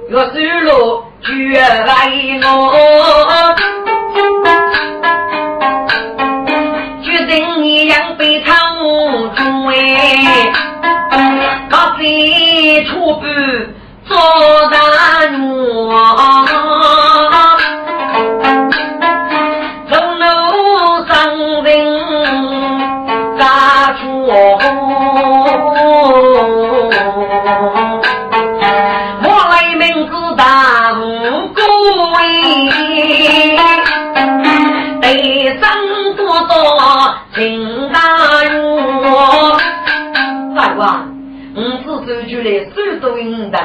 [0.09, 1.03] 若是路。
[1.25, 2.11] 绝来
[2.43, 2.81] 我，决
[7.83, 10.51] 定你养被他无中哎，
[11.69, 13.25] 把非出不
[14.05, 14.15] 做
[14.71, 14.77] 大
[35.13, 35.17] 我。
[37.35, 37.99] 秦大
[38.45, 38.79] 儒，
[40.55, 41.11] 大王，
[41.55, 43.61] 五子收取来手都应当，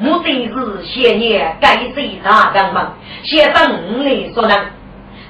[0.00, 2.92] 目的是先年该谁大干嘛？
[3.22, 4.54] 先生，你来说呢？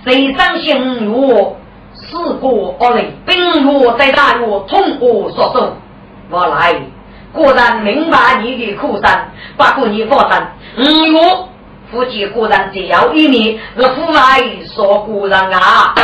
[0.04, 1.56] 谁上新月，
[1.94, 5.76] 四过恶雷，兵弱在大月，通过所送。
[6.30, 6.80] 我来，
[7.32, 10.40] 果然明白你的苦山，不过你放心，
[10.78, 11.20] 五月
[11.92, 14.42] 夫妻果然只要一面，我父来
[14.74, 15.94] 说果然啊，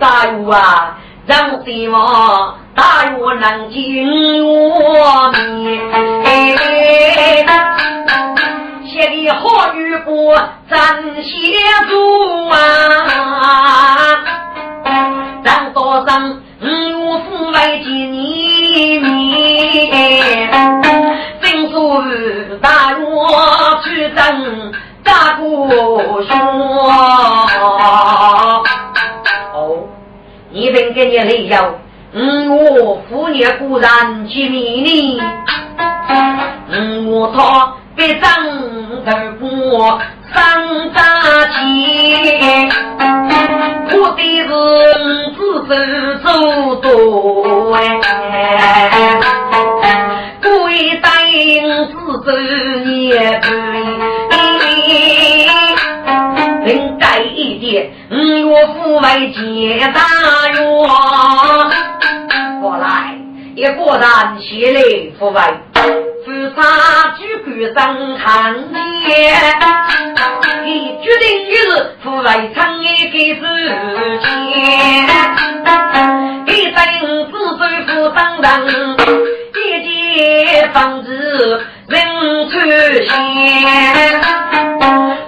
[0.00, 0.98] 大月啊。
[1.26, 5.44] 让希望大约能经我命，
[8.86, 10.32] 写的好与不
[10.70, 10.76] 真
[11.24, 11.28] 写
[11.88, 12.54] 主啊，
[15.42, 19.02] 让多上五父为纪念，
[21.42, 22.04] 正说
[22.62, 23.02] 大若
[23.82, 24.72] 去争
[25.06, 25.68] 大姑
[26.22, 26.36] 兄。
[29.54, 29.88] 哦，
[30.50, 31.56] 你本给你理由，
[32.50, 35.22] 我父年固然去迷你，
[36.70, 37.72] 嗯我他。
[37.96, 38.30] 别张
[39.06, 39.98] 头过
[40.34, 41.00] 三大
[41.46, 42.68] 钱，
[43.90, 44.50] 我的是
[45.34, 45.38] 自
[46.22, 46.28] 手
[46.76, 47.80] 做多哎，
[50.76, 51.32] 你答应
[51.86, 52.30] 自手
[52.84, 53.48] 也对，
[56.66, 59.38] 另改一点，我父为接
[59.94, 60.00] 大
[60.52, 60.58] 员，
[62.60, 63.16] 过来
[63.54, 65.40] 也果然谢来父为。
[66.26, 66.62] 自杀
[67.18, 68.54] 举官上堂
[69.06, 69.08] 前，
[70.66, 71.64] 你决定一日
[72.04, 73.40] 父为唱一给事
[74.20, 74.28] 钱，
[76.46, 76.78] 一等
[77.56, 78.96] 子孙父当人，
[79.54, 83.06] 一间房子人出现。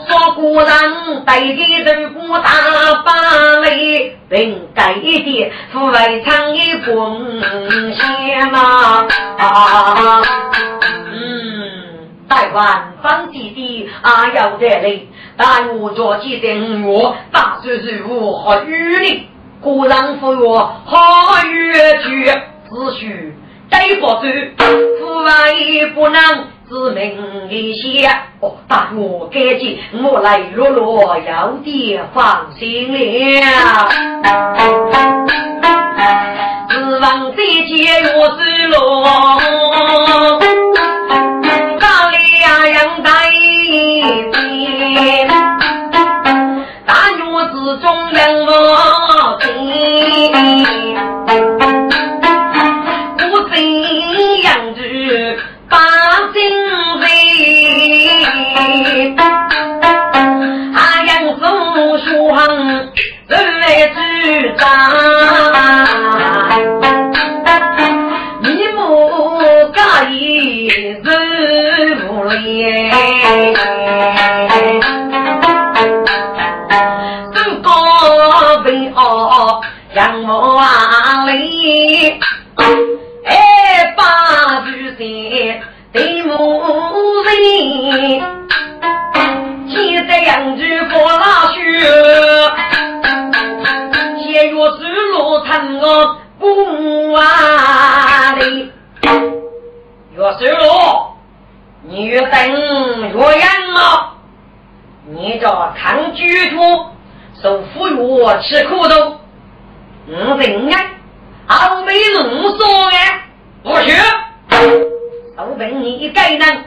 [0.07, 0.69] 说古人
[1.25, 2.51] 带的豆腐大
[3.05, 3.13] 把
[3.63, 3.71] 来，
[4.29, 7.41] 并改的父为长夜贡
[7.95, 9.07] 献嘛。
[12.29, 15.09] 台湾方弟弟啊，要得嘞！
[15.37, 19.28] 但我着急等我大叔叔和雨林，
[19.61, 20.97] 果然服我好
[21.43, 22.33] 乐曲，
[22.71, 23.35] 只需
[23.69, 24.21] 带不走，
[25.01, 26.21] 父爱不能
[26.69, 28.09] 自命一些。
[28.41, 33.89] 哦，但我感激我来落落，有点放心了。
[36.71, 37.77] 指望这节
[38.17, 38.69] 我之
[50.19, 50.33] 路。
[50.33, 51.01] 大院子中两
[51.67, 52.13] 卧厅，
[53.19, 53.55] 不怎
[54.43, 54.79] 养只
[55.69, 55.79] 八
[56.33, 56.37] 斤
[57.01, 57.05] 肥，
[60.75, 61.43] 还养父
[61.99, 62.07] 兄
[63.29, 63.97] 人来支
[79.99, 82.21] 傲，让我万里。
[83.25, 85.61] 哎，八九岁
[85.93, 86.33] 对母
[87.25, 87.33] 人，
[89.69, 91.59] 现在养猪过老学，
[94.23, 94.79] 节约收
[95.11, 97.19] 入成我不万
[98.39, 98.71] 里。
[100.15, 100.63] 月收入。
[101.91, 102.31] 你越等
[103.13, 104.15] 越养啊！
[105.07, 105.47] 你这
[105.81, 106.57] 抗居土
[107.41, 109.17] 受苦药吃苦头，
[110.11, 110.71] 我人
[111.47, 113.23] 啊，还没弄说呀！
[113.63, 113.93] 不许！
[115.37, 116.65] 都凭你一个人，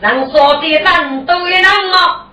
[0.00, 2.26] 能说的人都也能啊！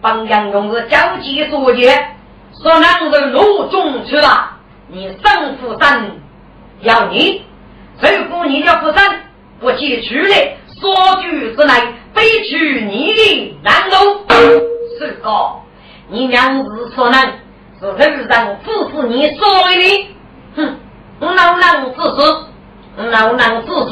[0.00, 2.16] 帮杨勇是交际所见，
[2.62, 4.52] 说能是路中去了，
[4.88, 6.12] 你生负担
[6.80, 7.42] 要你，
[8.00, 8.98] 如果你要不生，
[9.60, 10.56] 不计出来。
[10.80, 11.74] 所居之内，
[12.14, 14.24] 非取你的难度。
[14.98, 15.60] 是哥，
[16.08, 17.20] 你娘子所能，
[17.80, 20.14] 是路人支持你所为的。
[20.56, 20.58] 哼，
[21.20, 22.18] 老能自私，
[23.10, 23.90] 老能自私，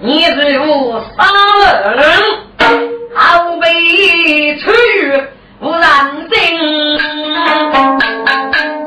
[0.00, 1.24] 你是无杀
[1.94, 2.02] 人，
[3.14, 4.72] 好被处
[5.60, 5.86] 无人
[6.32, 6.36] 心，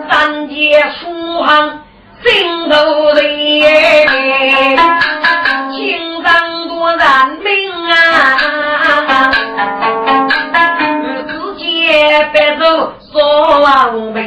[0.10, 1.84] 三界书行
[2.22, 2.76] 心头
[3.14, 3.22] 的。
[5.72, 5.80] 心
[6.24, 7.49] 脏多难命
[7.89, 7.95] 啊！
[11.26, 11.88] 自己
[12.34, 14.22] 白走说王辈。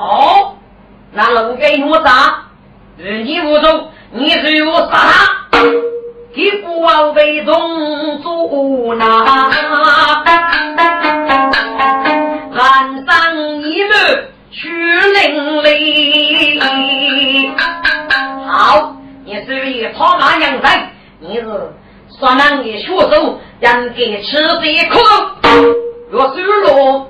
[0.00, 0.56] 哦，
[1.12, 2.46] 那龙给我打，
[2.96, 4.90] 你无中，你是我杀
[5.52, 5.62] 他，
[6.34, 9.06] 给不王辈中做那，
[12.52, 13.94] 寒山一路
[14.50, 17.52] 去淋漓。
[18.46, 20.90] 好，你是一跑马养财，
[21.20, 21.44] 你是
[22.18, 23.68] 说男的学手，应
[24.12, 24.98] 该吃这苦。
[26.10, 27.06] 若是落，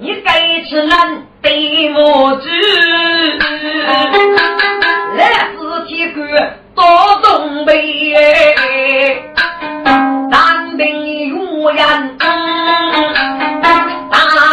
[0.00, 2.48] 你该吃难对我子，
[5.16, 6.22] 来自体格
[6.74, 6.84] 多
[7.22, 8.14] 东北，
[10.30, 12.26] 单兵永远大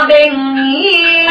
[0.08, 1.26] 兵你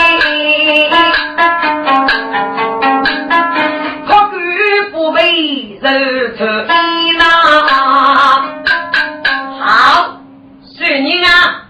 [11.24, 11.63] 啊。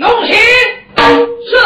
[0.00, 0.34] 用心。
[0.96, 1.56] 是，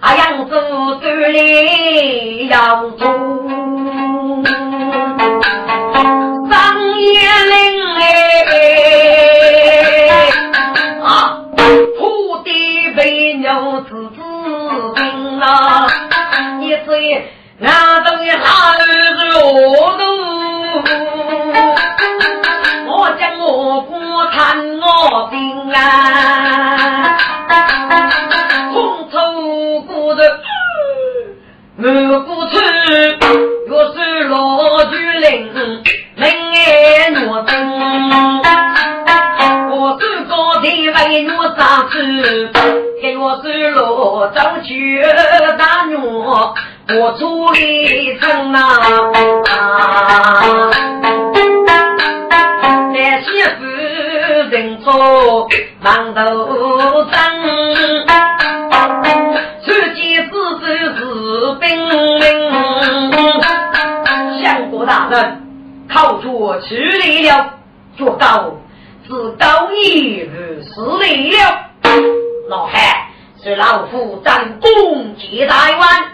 [0.00, 3.61] 阿杨子锻炼要做。
[68.02, 68.58] 做高
[69.06, 71.70] 自高义如死力了。
[72.48, 72.82] 老汉
[73.40, 76.11] 是老夫战功结大湾，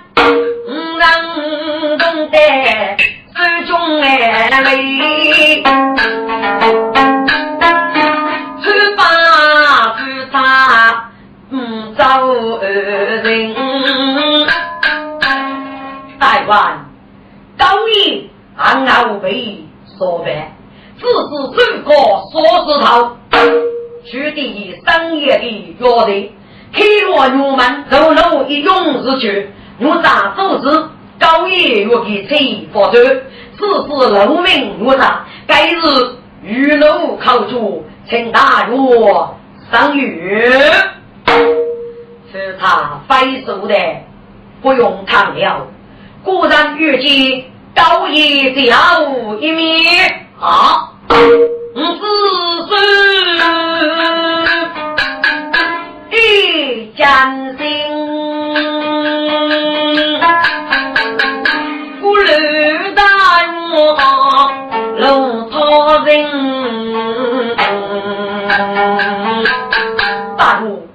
[29.18, 29.50] 去，
[29.80, 30.84] 我咋组织
[31.18, 33.02] 高义若给谁发展，
[33.58, 35.78] 此事农民我咋该日
[36.42, 38.76] 玉楼考主，请大约
[39.70, 40.50] 赏月。
[42.30, 43.74] 是他非手的，
[44.60, 45.66] 不用谈了。
[46.22, 47.44] 果然遇见
[47.74, 50.92] 高义最后一面啊！
[51.08, 51.84] 子
[52.68, 52.80] 孙
[56.10, 57.66] 一将心，
[66.08, 67.56] 人，
[70.36, 70.86] 大路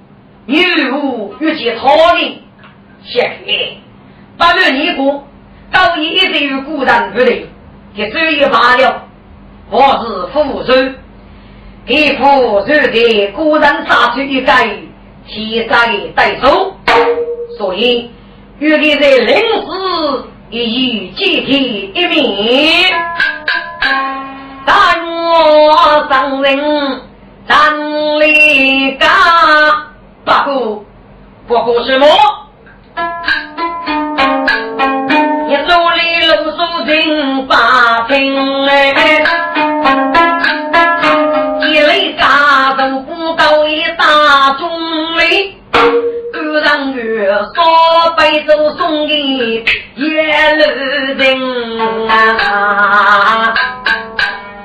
[0.46, 1.34] 女路。
[1.40, 2.40] 遇见讨领，
[3.04, 3.76] 谢黑，
[4.38, 5.26] 八月年过，
[5.72, 7.44] 高义一直与孤单不离，
[7.94, 9.02] 也只有罢了。
[9.68, 10.94] 我是富人，
[11.84, 14.52] 给富人的孤单杀出一个
[15.26, 16.76] 天灾对手，
[17.58, 18.08] 所以
[18.60, 19.42] 与你在临时
[20.50, 22.22] 一语接替一面，
[24.64, 26.58] 但我上人
[27.48, 27.74] 站
[28.20, 29.06] 立家，
[30.24, 30.84] 不过。
[31.46, 32.06] 不过什么？
[35.46, 37.54] 一手里露手金把
[38.08, 39.22] 平哎，
[41.60, 45.56] 一类家头不到一大钟嘞，
[46.32, 49.14] 二让月烧杯酒送给
[49.96, 50.62] 叶路
[51.18, 51.22] 人
[52.08, 53.52] 啊！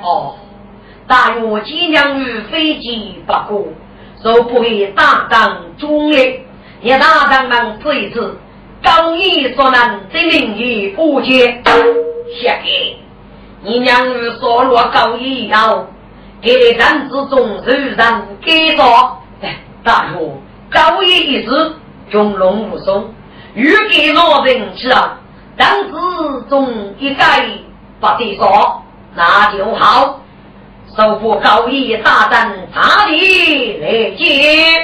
[0.02, 0.34] 哦，
[1.10, 3.66] 大约几两与飞机不过，
[4.22, 6.46] 就不会大当中嘞。
[6.80, 8.38] 一大人们这一次
[8.80, 11.60] 高义所能证明于不解，
[12.40, 12.96] 下给
[13.64, 15.88] 你娘与所落高义以后，
[16.40, 19.18] 给人之中受人给说，
[19.82, 20.32] 大约
[20.70, 21.72] 高义一时
[22.12, 23.12] 从容无松，
[23.54, 25.18] 欲给老人吃啊，
[25.56, 27.48] 人之中一改
[27.98, 28.80] 不得说，
[29.16, 30.20] 那就好。
[30.96, 34.76] 收复高义大战查理来接，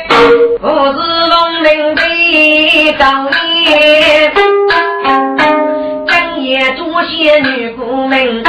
[0.61, 3.05] 不是龙陵的高
[3.45, 3.67] 义，
[6.07, 8.45] 正夜捉些女仆们，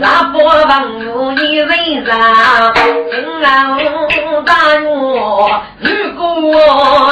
[0.00, 3.48] 那波王有一人上，金老
[4.44, 4.54] 大
[4.86, 6.52] 我女孤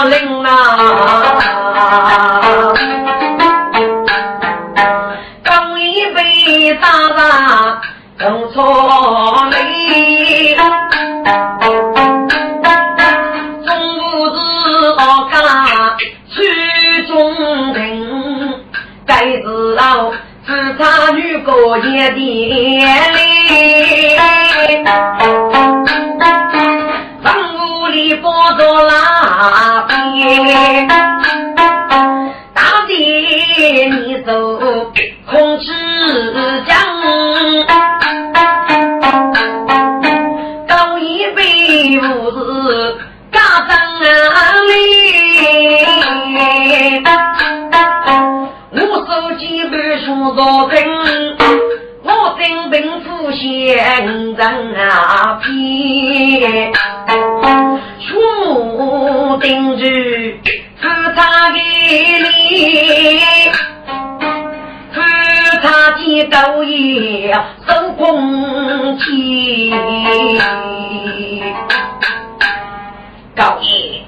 [0.08, 0.48] 零啊，
[5.44, 7.59] 高义被打了。
[8.20, 10.54] 走错里，
[13.64, 14.38] 中午是
[14.98, 15.96] 好家
[16.28, 16.36] 去
[17.06, 17.12] 中
[17.72, 18.60] 庭，
[19.06, 20.12] 该知道
[20.46, 22.84] 是他女过夜的里，
[27.22, 29.94] 房屋里放着蜡笔，
[32.52, 34.58] 大地你走
[35.24, 35.72] 空气
[36.66, 36.76] 讲。
[41.92, 42.96] 又是
[43.32, 43.38] 家
[43.68, 43.70] 当
[44.00, 44.04] 哪
[44.68, 44.72] 里？
[48.72, 49.72] 我手机半
[50.04, 50.76] 书朝灯，
[52.02, 53.40] 我真平富先
[54.36, 54.40] 人
[54.76, 56.72] 啊偏，
[57.98, 58.08] 全
[58.76, 59.82] 部盯住
[60.80, 60.82] 富
[61.14, 62.30] 差的脸。
[65.62, 67.32] 他的高爷
[67.66, 69.70] 守空气，
[73.36, 74.02] 高爷，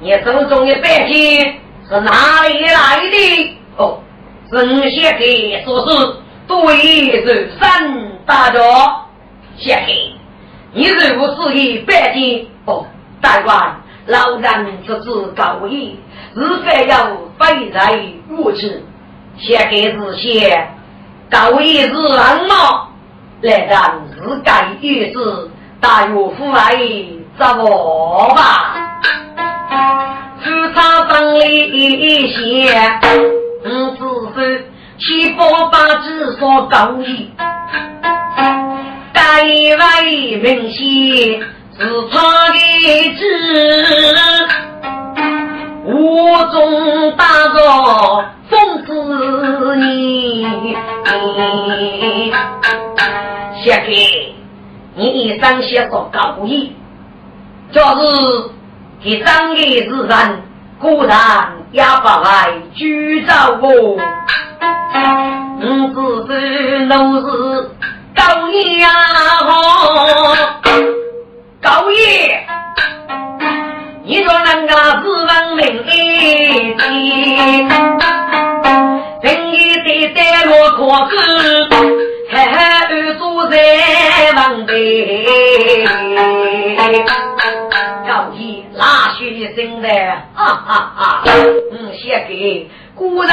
[0.00, 1.60] 你手中的白金。
[1.86, 3.58] 是哪里来的？
[3.76, 3.98] 哦，
[4.50, 6.16] 曾先生说是
[6.46, 7.92] 对是三
[8.24, 8.58] 大着。
[9.58, 9.94] 先生，
[10.72, 12.86] 你如果是一百斤哦，
[13.20, 15.98] 大官老人这是高义，
[16.34, 18.82] 是非要非在如此。
[19.38, 20.68] 先生是先
[21.30, 22.88] 高一是人吗？
[23.42, 23.76] 来人
[24.16, 26.76] 是该于是大岳父来
[27.38, 28.80] 找我吧。
[30.42, 32.72] 职场上里一些，
[33.64, 34.02] 嗯，只
[34.34, 34.66] 是
[34.98, 37.30] 七八八字说高义，
[39.12, 40.80] 该位明显
[41.76, 41.80] 是
[42.12, 42.58] 他的
[43.16, 43.22] 字，
[45.84, 47.60] 无中大个
[48.50, 48.52] 讽
[48.86, 50.74] 刺你。
[53.64, 53.90] 小哥，
[54.96, 56.72] 你一生写说高义，
[57.72, 58.50] 就是。
[59.02, 60.42] 第三个之人，
[60.80, 63.68] 果然也不来举招我。
[65.60, 67.26] 我只是奴是
[68.16, 68.88] 高爷呀，
[71.60, 72.46] 高爷，
[74.06, 75.88] 你说人家是文明一
[76.76, 76.78] 点，
[79.22, 81.16] 正义的带落国子，
[82.30, 83.56] 还二坐在
[84.36, 85.86] 王位。
[88.06, 88.62] 高爷。
[88.74, 89.88] 拉血生的，
[90.34, 91.22] 哈哈哈！
[91.72, 93.30] 嗯，写给古人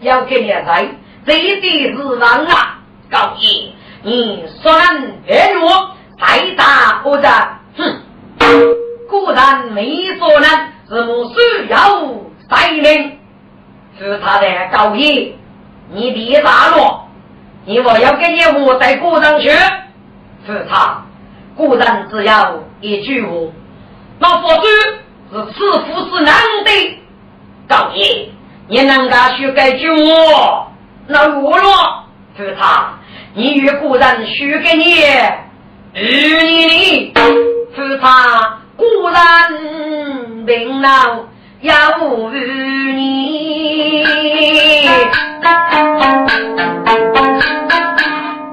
[0.00, 0.88] 要给你来，
[1.24, 2.80] 这的是人啊！
[3.08, 7.28] 高义，你说人别弱，再打不着。
[7.76, 8.00] 哼，
[9.10, 10.46] 古人没说呢，
[10.88, 11.78] 是母需要
[12.48, 13.18] 带领，
[13.98, 15.34] 是他的高义，
[15.92, 17.08] 你别打落，
[17.64, 19.50] 你我要给你我在古上去，
[20.46, 21.02] 是他，
[21.56, 23.30] 古人只要一句话。
[24.20, 24.66] 那佛祖
[25.32, 26.34] 是赐福是难
[26.64, 26.98] 的，
[27.66, 28.32] 高义，
[28.68, 30.70] 你能够许给救我？
[31.08, 32.04] 那我了，
[32.36, 32.94] 是他，
[33.34, 34.94] 你与故人许给你，
[35.94, 37.12] 与你
[37.74, 41.28] 是他，孤人病了
[41.60, 41.72] 要
[42.32, 44.02] 与你，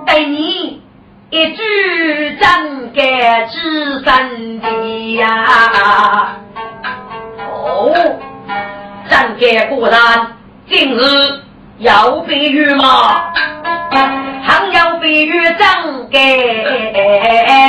[0.06, 0.82] 对你。
[1.30, 1.62] 一句
[2.40, 4.68] 真该知真的
[5.16, 6.36] 呀！
[7.50, 7.94] 哦，
[9.10, 10.28] 真该果然
[10.70, 11.00] 今日
[11.80, 13.32] 要比喻吗？
[14.44, 16.20] 还要比喻真该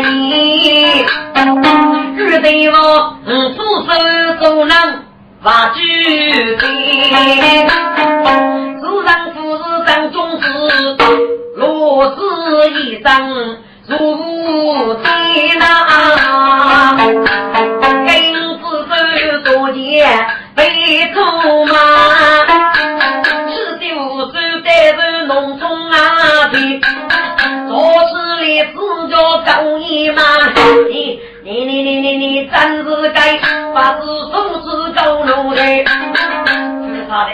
[0.02, 1.04] 你？
[2.40, 3.88] 对我嗯，左手
[4.40, 5.04] 左能
[5.42, 5.80] 把句
[6.56, 6.66] 的，
[8.80, 10.46] 自然不是真中事。
[11.56, 12.20] 落子
[12.70, 13.96] 一生如
[14.94, 15.64] 天呐，
[18.06, 18.08] 根
[18.58, 18.92] 子手
[19.44, 21.16] 多年被出
[21.66, 21.74] 马，
[23.48, 23.84] 十九
[24.30, 25.96] 岁带着农村啊
[26.52, 26.56] 的，
[27.68, 27.72] 做
[28.08, 28.12] 事
[28.44, 28.76] 里自
[29.10, 30.22] 叫高一嘛，
[31.50, 33.38] 你你你你你真是该
[33.72, 35.82] 把子送子走路的，是
[37.08, 37.32] 他的，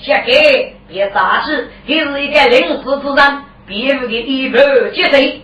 [0.00, 3.42] 写给别杂志，也是一个临时之人。
[3.66, 4.62] 别府的一盘
[4.94, 5.42] 接水，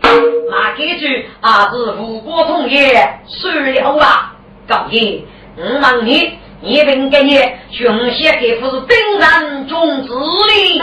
[0.48, 4.36] 马给句阿是吴国同业算了吧。
[4.68, 5.20] 高爷，
[5.56, 7.36] 我问你，你本给你
[7.72, 10.80] 雄写给夫是兵人中之力，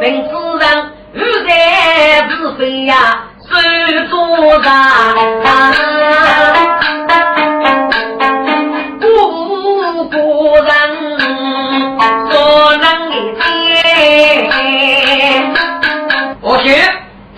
[0.00, 3.29] 本子上如在是非呀，
[16.42, 16.74] 我学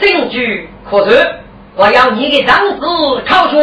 [0.00, 1.28] 证据可是，
[1.76, 2.86] 我要你的长子
[3.26, 3.56] 考出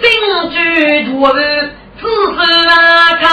[0.00, 3.24] 证据多是自是啊康，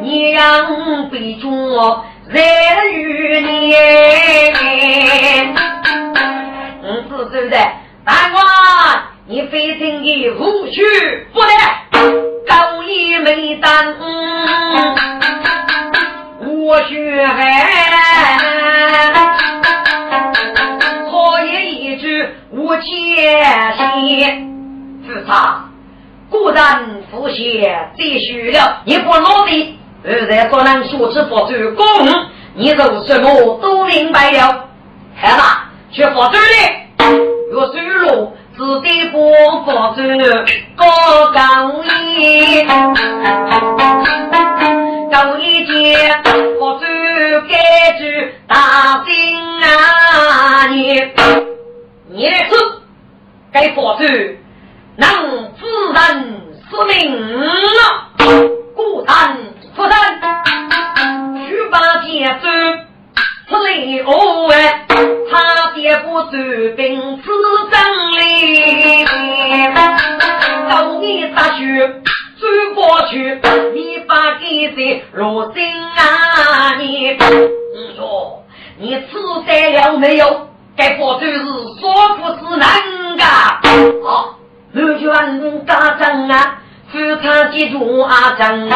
[0.00, 1.46] 你让背着
[2.34, 3.74] 在与你，
[6.82, 7.10] 嗯，是？
[7.32, 7.56] 是的，
[8.04, 8.44] 大官，
[9.26, 10.82] 你非听的无趣
[11.32, 11.48] 不得，
[12.48, 13.96] 高义没担。
[16.40, 17.38] 我学海，
[21.10, 22.82] 好言一句无切
[23.76, 25.04] 心。
[25.06, 25.24] 是？
[25.26, 25.64] 他，
[26.28, 28.82] 固然不写，必须了。
[28.84, 31.84] 你不努力，现在不能说之佛祖公，
[32.54, 34.68] 你做什么都明白了。
[35.20, 36.38] 看吧，去佛祖的，
[37.50, 39.30] 若水路只得不
[39.64, 40.02] 佛祖
[40.76, 40.86] 高
[41.32, 42.62] 高一，
[45.10, 45.72] 高一节
[46.58, 46.84] 佛祖
[47.48, 47.56] 盖
[47.98, 48.04] 住
[48.46, 51.00] 大心啊你，
[52.10, 52.82] 你的字
[53.52, 54.04] 该佛祖
[54.96, 55.08] 能
[55.58, 56.24] 自然
[56.70, 58.08] 是命了，
[58.74, 59.38] 孤单。
[59.76, 59.92] 夫人，
[61.46, 62.48] 去把剑走，
[63.46, 64.86] 此类恶哎，
[65.30, 66.30] 他爹不走
[66.76, 67.30] 兵此
[67.70, 67.76] 真
[68.12, 69.04] 理。
[70.66, 71.88] 到你大学
[72.40, 73.38] 走过去，
[73.74, 75.62] 你把给谁落心
[75.94, 77.10] 啊你？
[77.10, 78.42] 你说
[78.78, 80.48] 你吃得了没有？
[80.74, 81.38] 该不就是
[81.80, 82.68] 说不是难
[83.18, 83.24] 噶？
[84.02, 84.38] 好，
[84.72, 86.62] 六卷大仗啊！
[86.92, 88.68] 只看记住阿张，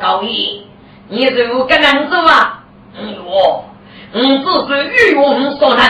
[0.00, 0.66] 高一，
[1.08, 2.64] 你是五个男子啊？
[2.98, 3.64] 嗯哟，
[4.12, 5.84] 我只是欲望所能，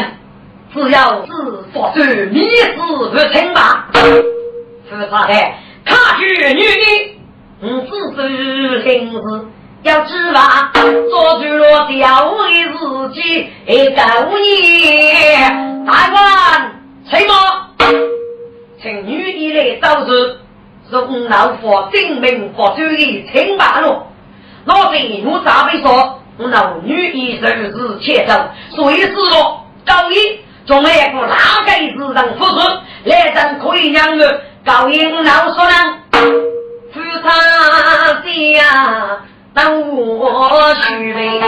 [0.73, 1.33] 只要是
[1.73, 2.03] 佛祖，
[2.33, 3.89] 你是不成吧？
[3.95, 5.35] 是啥的？
[5.87, 7.17] 他去女的，
[7.63, 9.19] 嗯，只是心事，
[9.83, 10.71] 要知吧？
[11.11, 14.03] 做出了吊为自己，一高
[14.39, 15.35] 一，
[15.87, 16.73] 大官，
[17.11, 17.35] 谁吗？
[18.85, 20.37] 请女的来招致，
[20.91, 20.97] 是
[21.31, 23.97] 老佛精明佛祖的清白路。
[24.67, 27.11] 老贼我咋会说，老女
[27.41, 28.35] 的人是切走，
[28.77, 30.17] 所以是说高一
[30.67, 32.61] 从来不哪个子人服侍，
[33.05, 35.75] 来人可以让我高一老说呢，
[36.93, 37.31] 菩萨
[38.23, 39.25] 家
[39.55, 41.41] 等我去呗，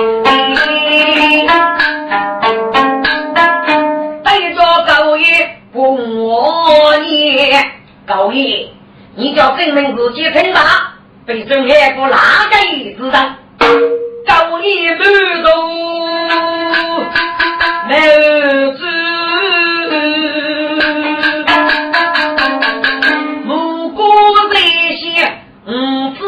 [6.78, 7.64] 我也
[8.06, 8.70] 高一，
[9.14, 10.60] 你叫证明自己称大，
[11.24, 12.56] 被尊还不哪个
[12.96, 13.36] 子上？
[14.26, 15.04] 高一不
[15.42, 15.48] 走，
[17.88, 17.92] 没
[18.72, 18.78] 子，
[23.48, 23.50] 无
[23.90, 24.02] 辜
[24.50, 24.56] 这
[24.96, 25.04] 些
[25.66, 25.70] 五
[26.10, 26.20] 子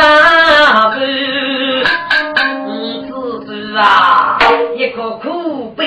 [0.00, 0.92] 啊，
[2.66, 2.68] 五
[3.02, 3.10] 子
[3.46, 4.38] 子啊，
[4.76, 5.84] 一个苦兵。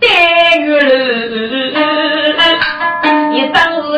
[0.00, 1.09] 待遇了，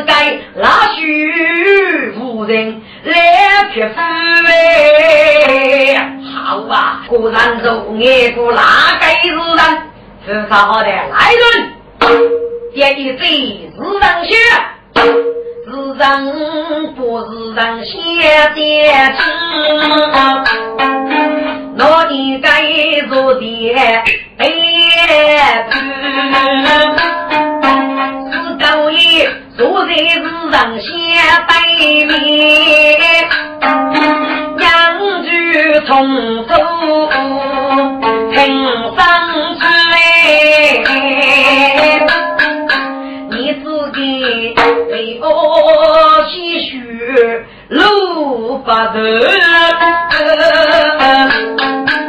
[0.07, 3.95] 该拉须夫人来撇夫
[4.47, 6.11] 哎？
[6.45, 8.63] 好啊，果然是爱过哪
[9.01, 9.63] 个是人？
[10.25, 11.73] 是好的来人，
[12.75, 13.27] 爹一嘴
[13.75, 14.37] 是人血，
[14.95, 15.01] 是
[15.99, 16.05] 人
[16.95, 17.91] 不是人写
[18.55, 18.61] 的字。
[21.85, 22.63] 我应该
[23.09, 23.43] 做的
[24.39, 24.49] 哎，
[30.53, 30.87] 上下
[31.49, 32.15] 对面，
[34.59, 34.63] 两
[35.25, 36.53] 句从头
[38.31, 38.37] 听
[38.95, 39.01] 上
[39.59, 39.65] 去
[40.85, 40.91] 哎，
[43.31, 43.35] 你
[43.65, 43.99] 自己
[44.91, 45.25] 为我
[46.27, 46.31] 唏
[46.61, 46.71] 嘘。
[47.71, 48.75] 路不走，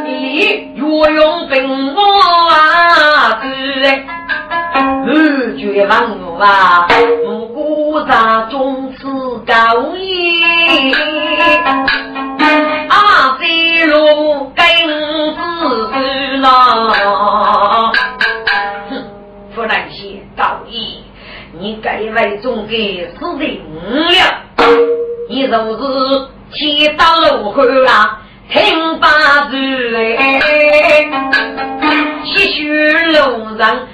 [0.04, 3.46] 你若用兵法治，
[4.74, 6.88] 二绝万物啊，
[7.24, 9.06] 不过咱终此
[9.46, 10.42] 高义，
[12.88, 14.66] 阿飞路更
[15.36, 16.50] 是难。
[18.90, 18.90] 哼，
[19.54, 21.04] 不能写高义，
[21.60, 24.42] 你该为中给死定了。
[25.28, 28.20] 你若是去到路口啊，
[28.50, 29.08] 听八
[29.48, 29.56] 字
[29.96, 30.40] 哎，
[32.24, 33.86] 些许路上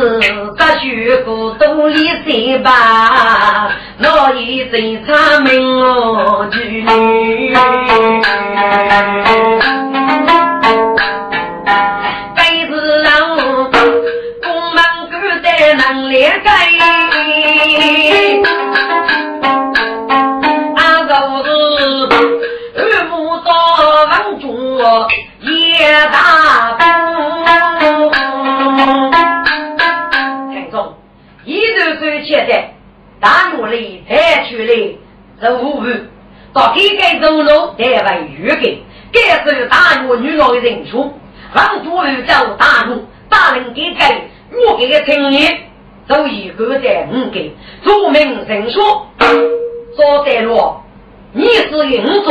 [0.00, 1.22] 啊娘。
[1.24, 3.70] 古都里谁吧？
[3.98, 6.84] 我一身长命我去。
[37.80, 41.12] 力太出来，是无误，到底该走路台湾预给，该是大陆女老的人数，
[41.54, 44.30] 让主人走大路，大人给给，
[44.68, 45.58] 我给个青年，
[46.06, 47.54] 都一个在五给，
[47.84, 49.06] 著名人说，
[49.96, 50.82] 说在罗，
[51.32, 52.30] 你是英主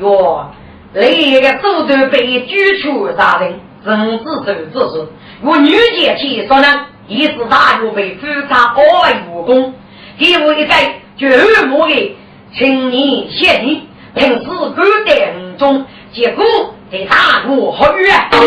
[0.00, 0.50] 哟，
[0.92, 5.08] 那个组队被举出杀人，人子走之时，
[5.42, 8.82] 我女姐去说呢，一是大陆被非常恶
[9.30, 9.74] 武功，
[10.18, 11.28] 第五一代绝
[11.70, 12.16] 无的
[12.56, 13.87] 青年贤弟。
[14.14, 16.44] 平时干待很重，结果
[16.90, 18.40] 被大拿去啊，五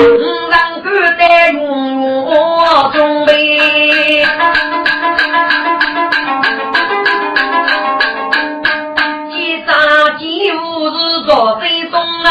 [0.52, 0.86] 成干
[1.18, 2.30] 待远远很
[2.92, 3.26] 重。
[3.28, 3.32] 哎，
[9.32, 9.36] 先
[9.66, 9.70] 生，
[10.18, 10.60] 几乎
[10.90, 10.96] 是
[11.26, 11.30] 做
[11.62, 12.30] 贼种啊。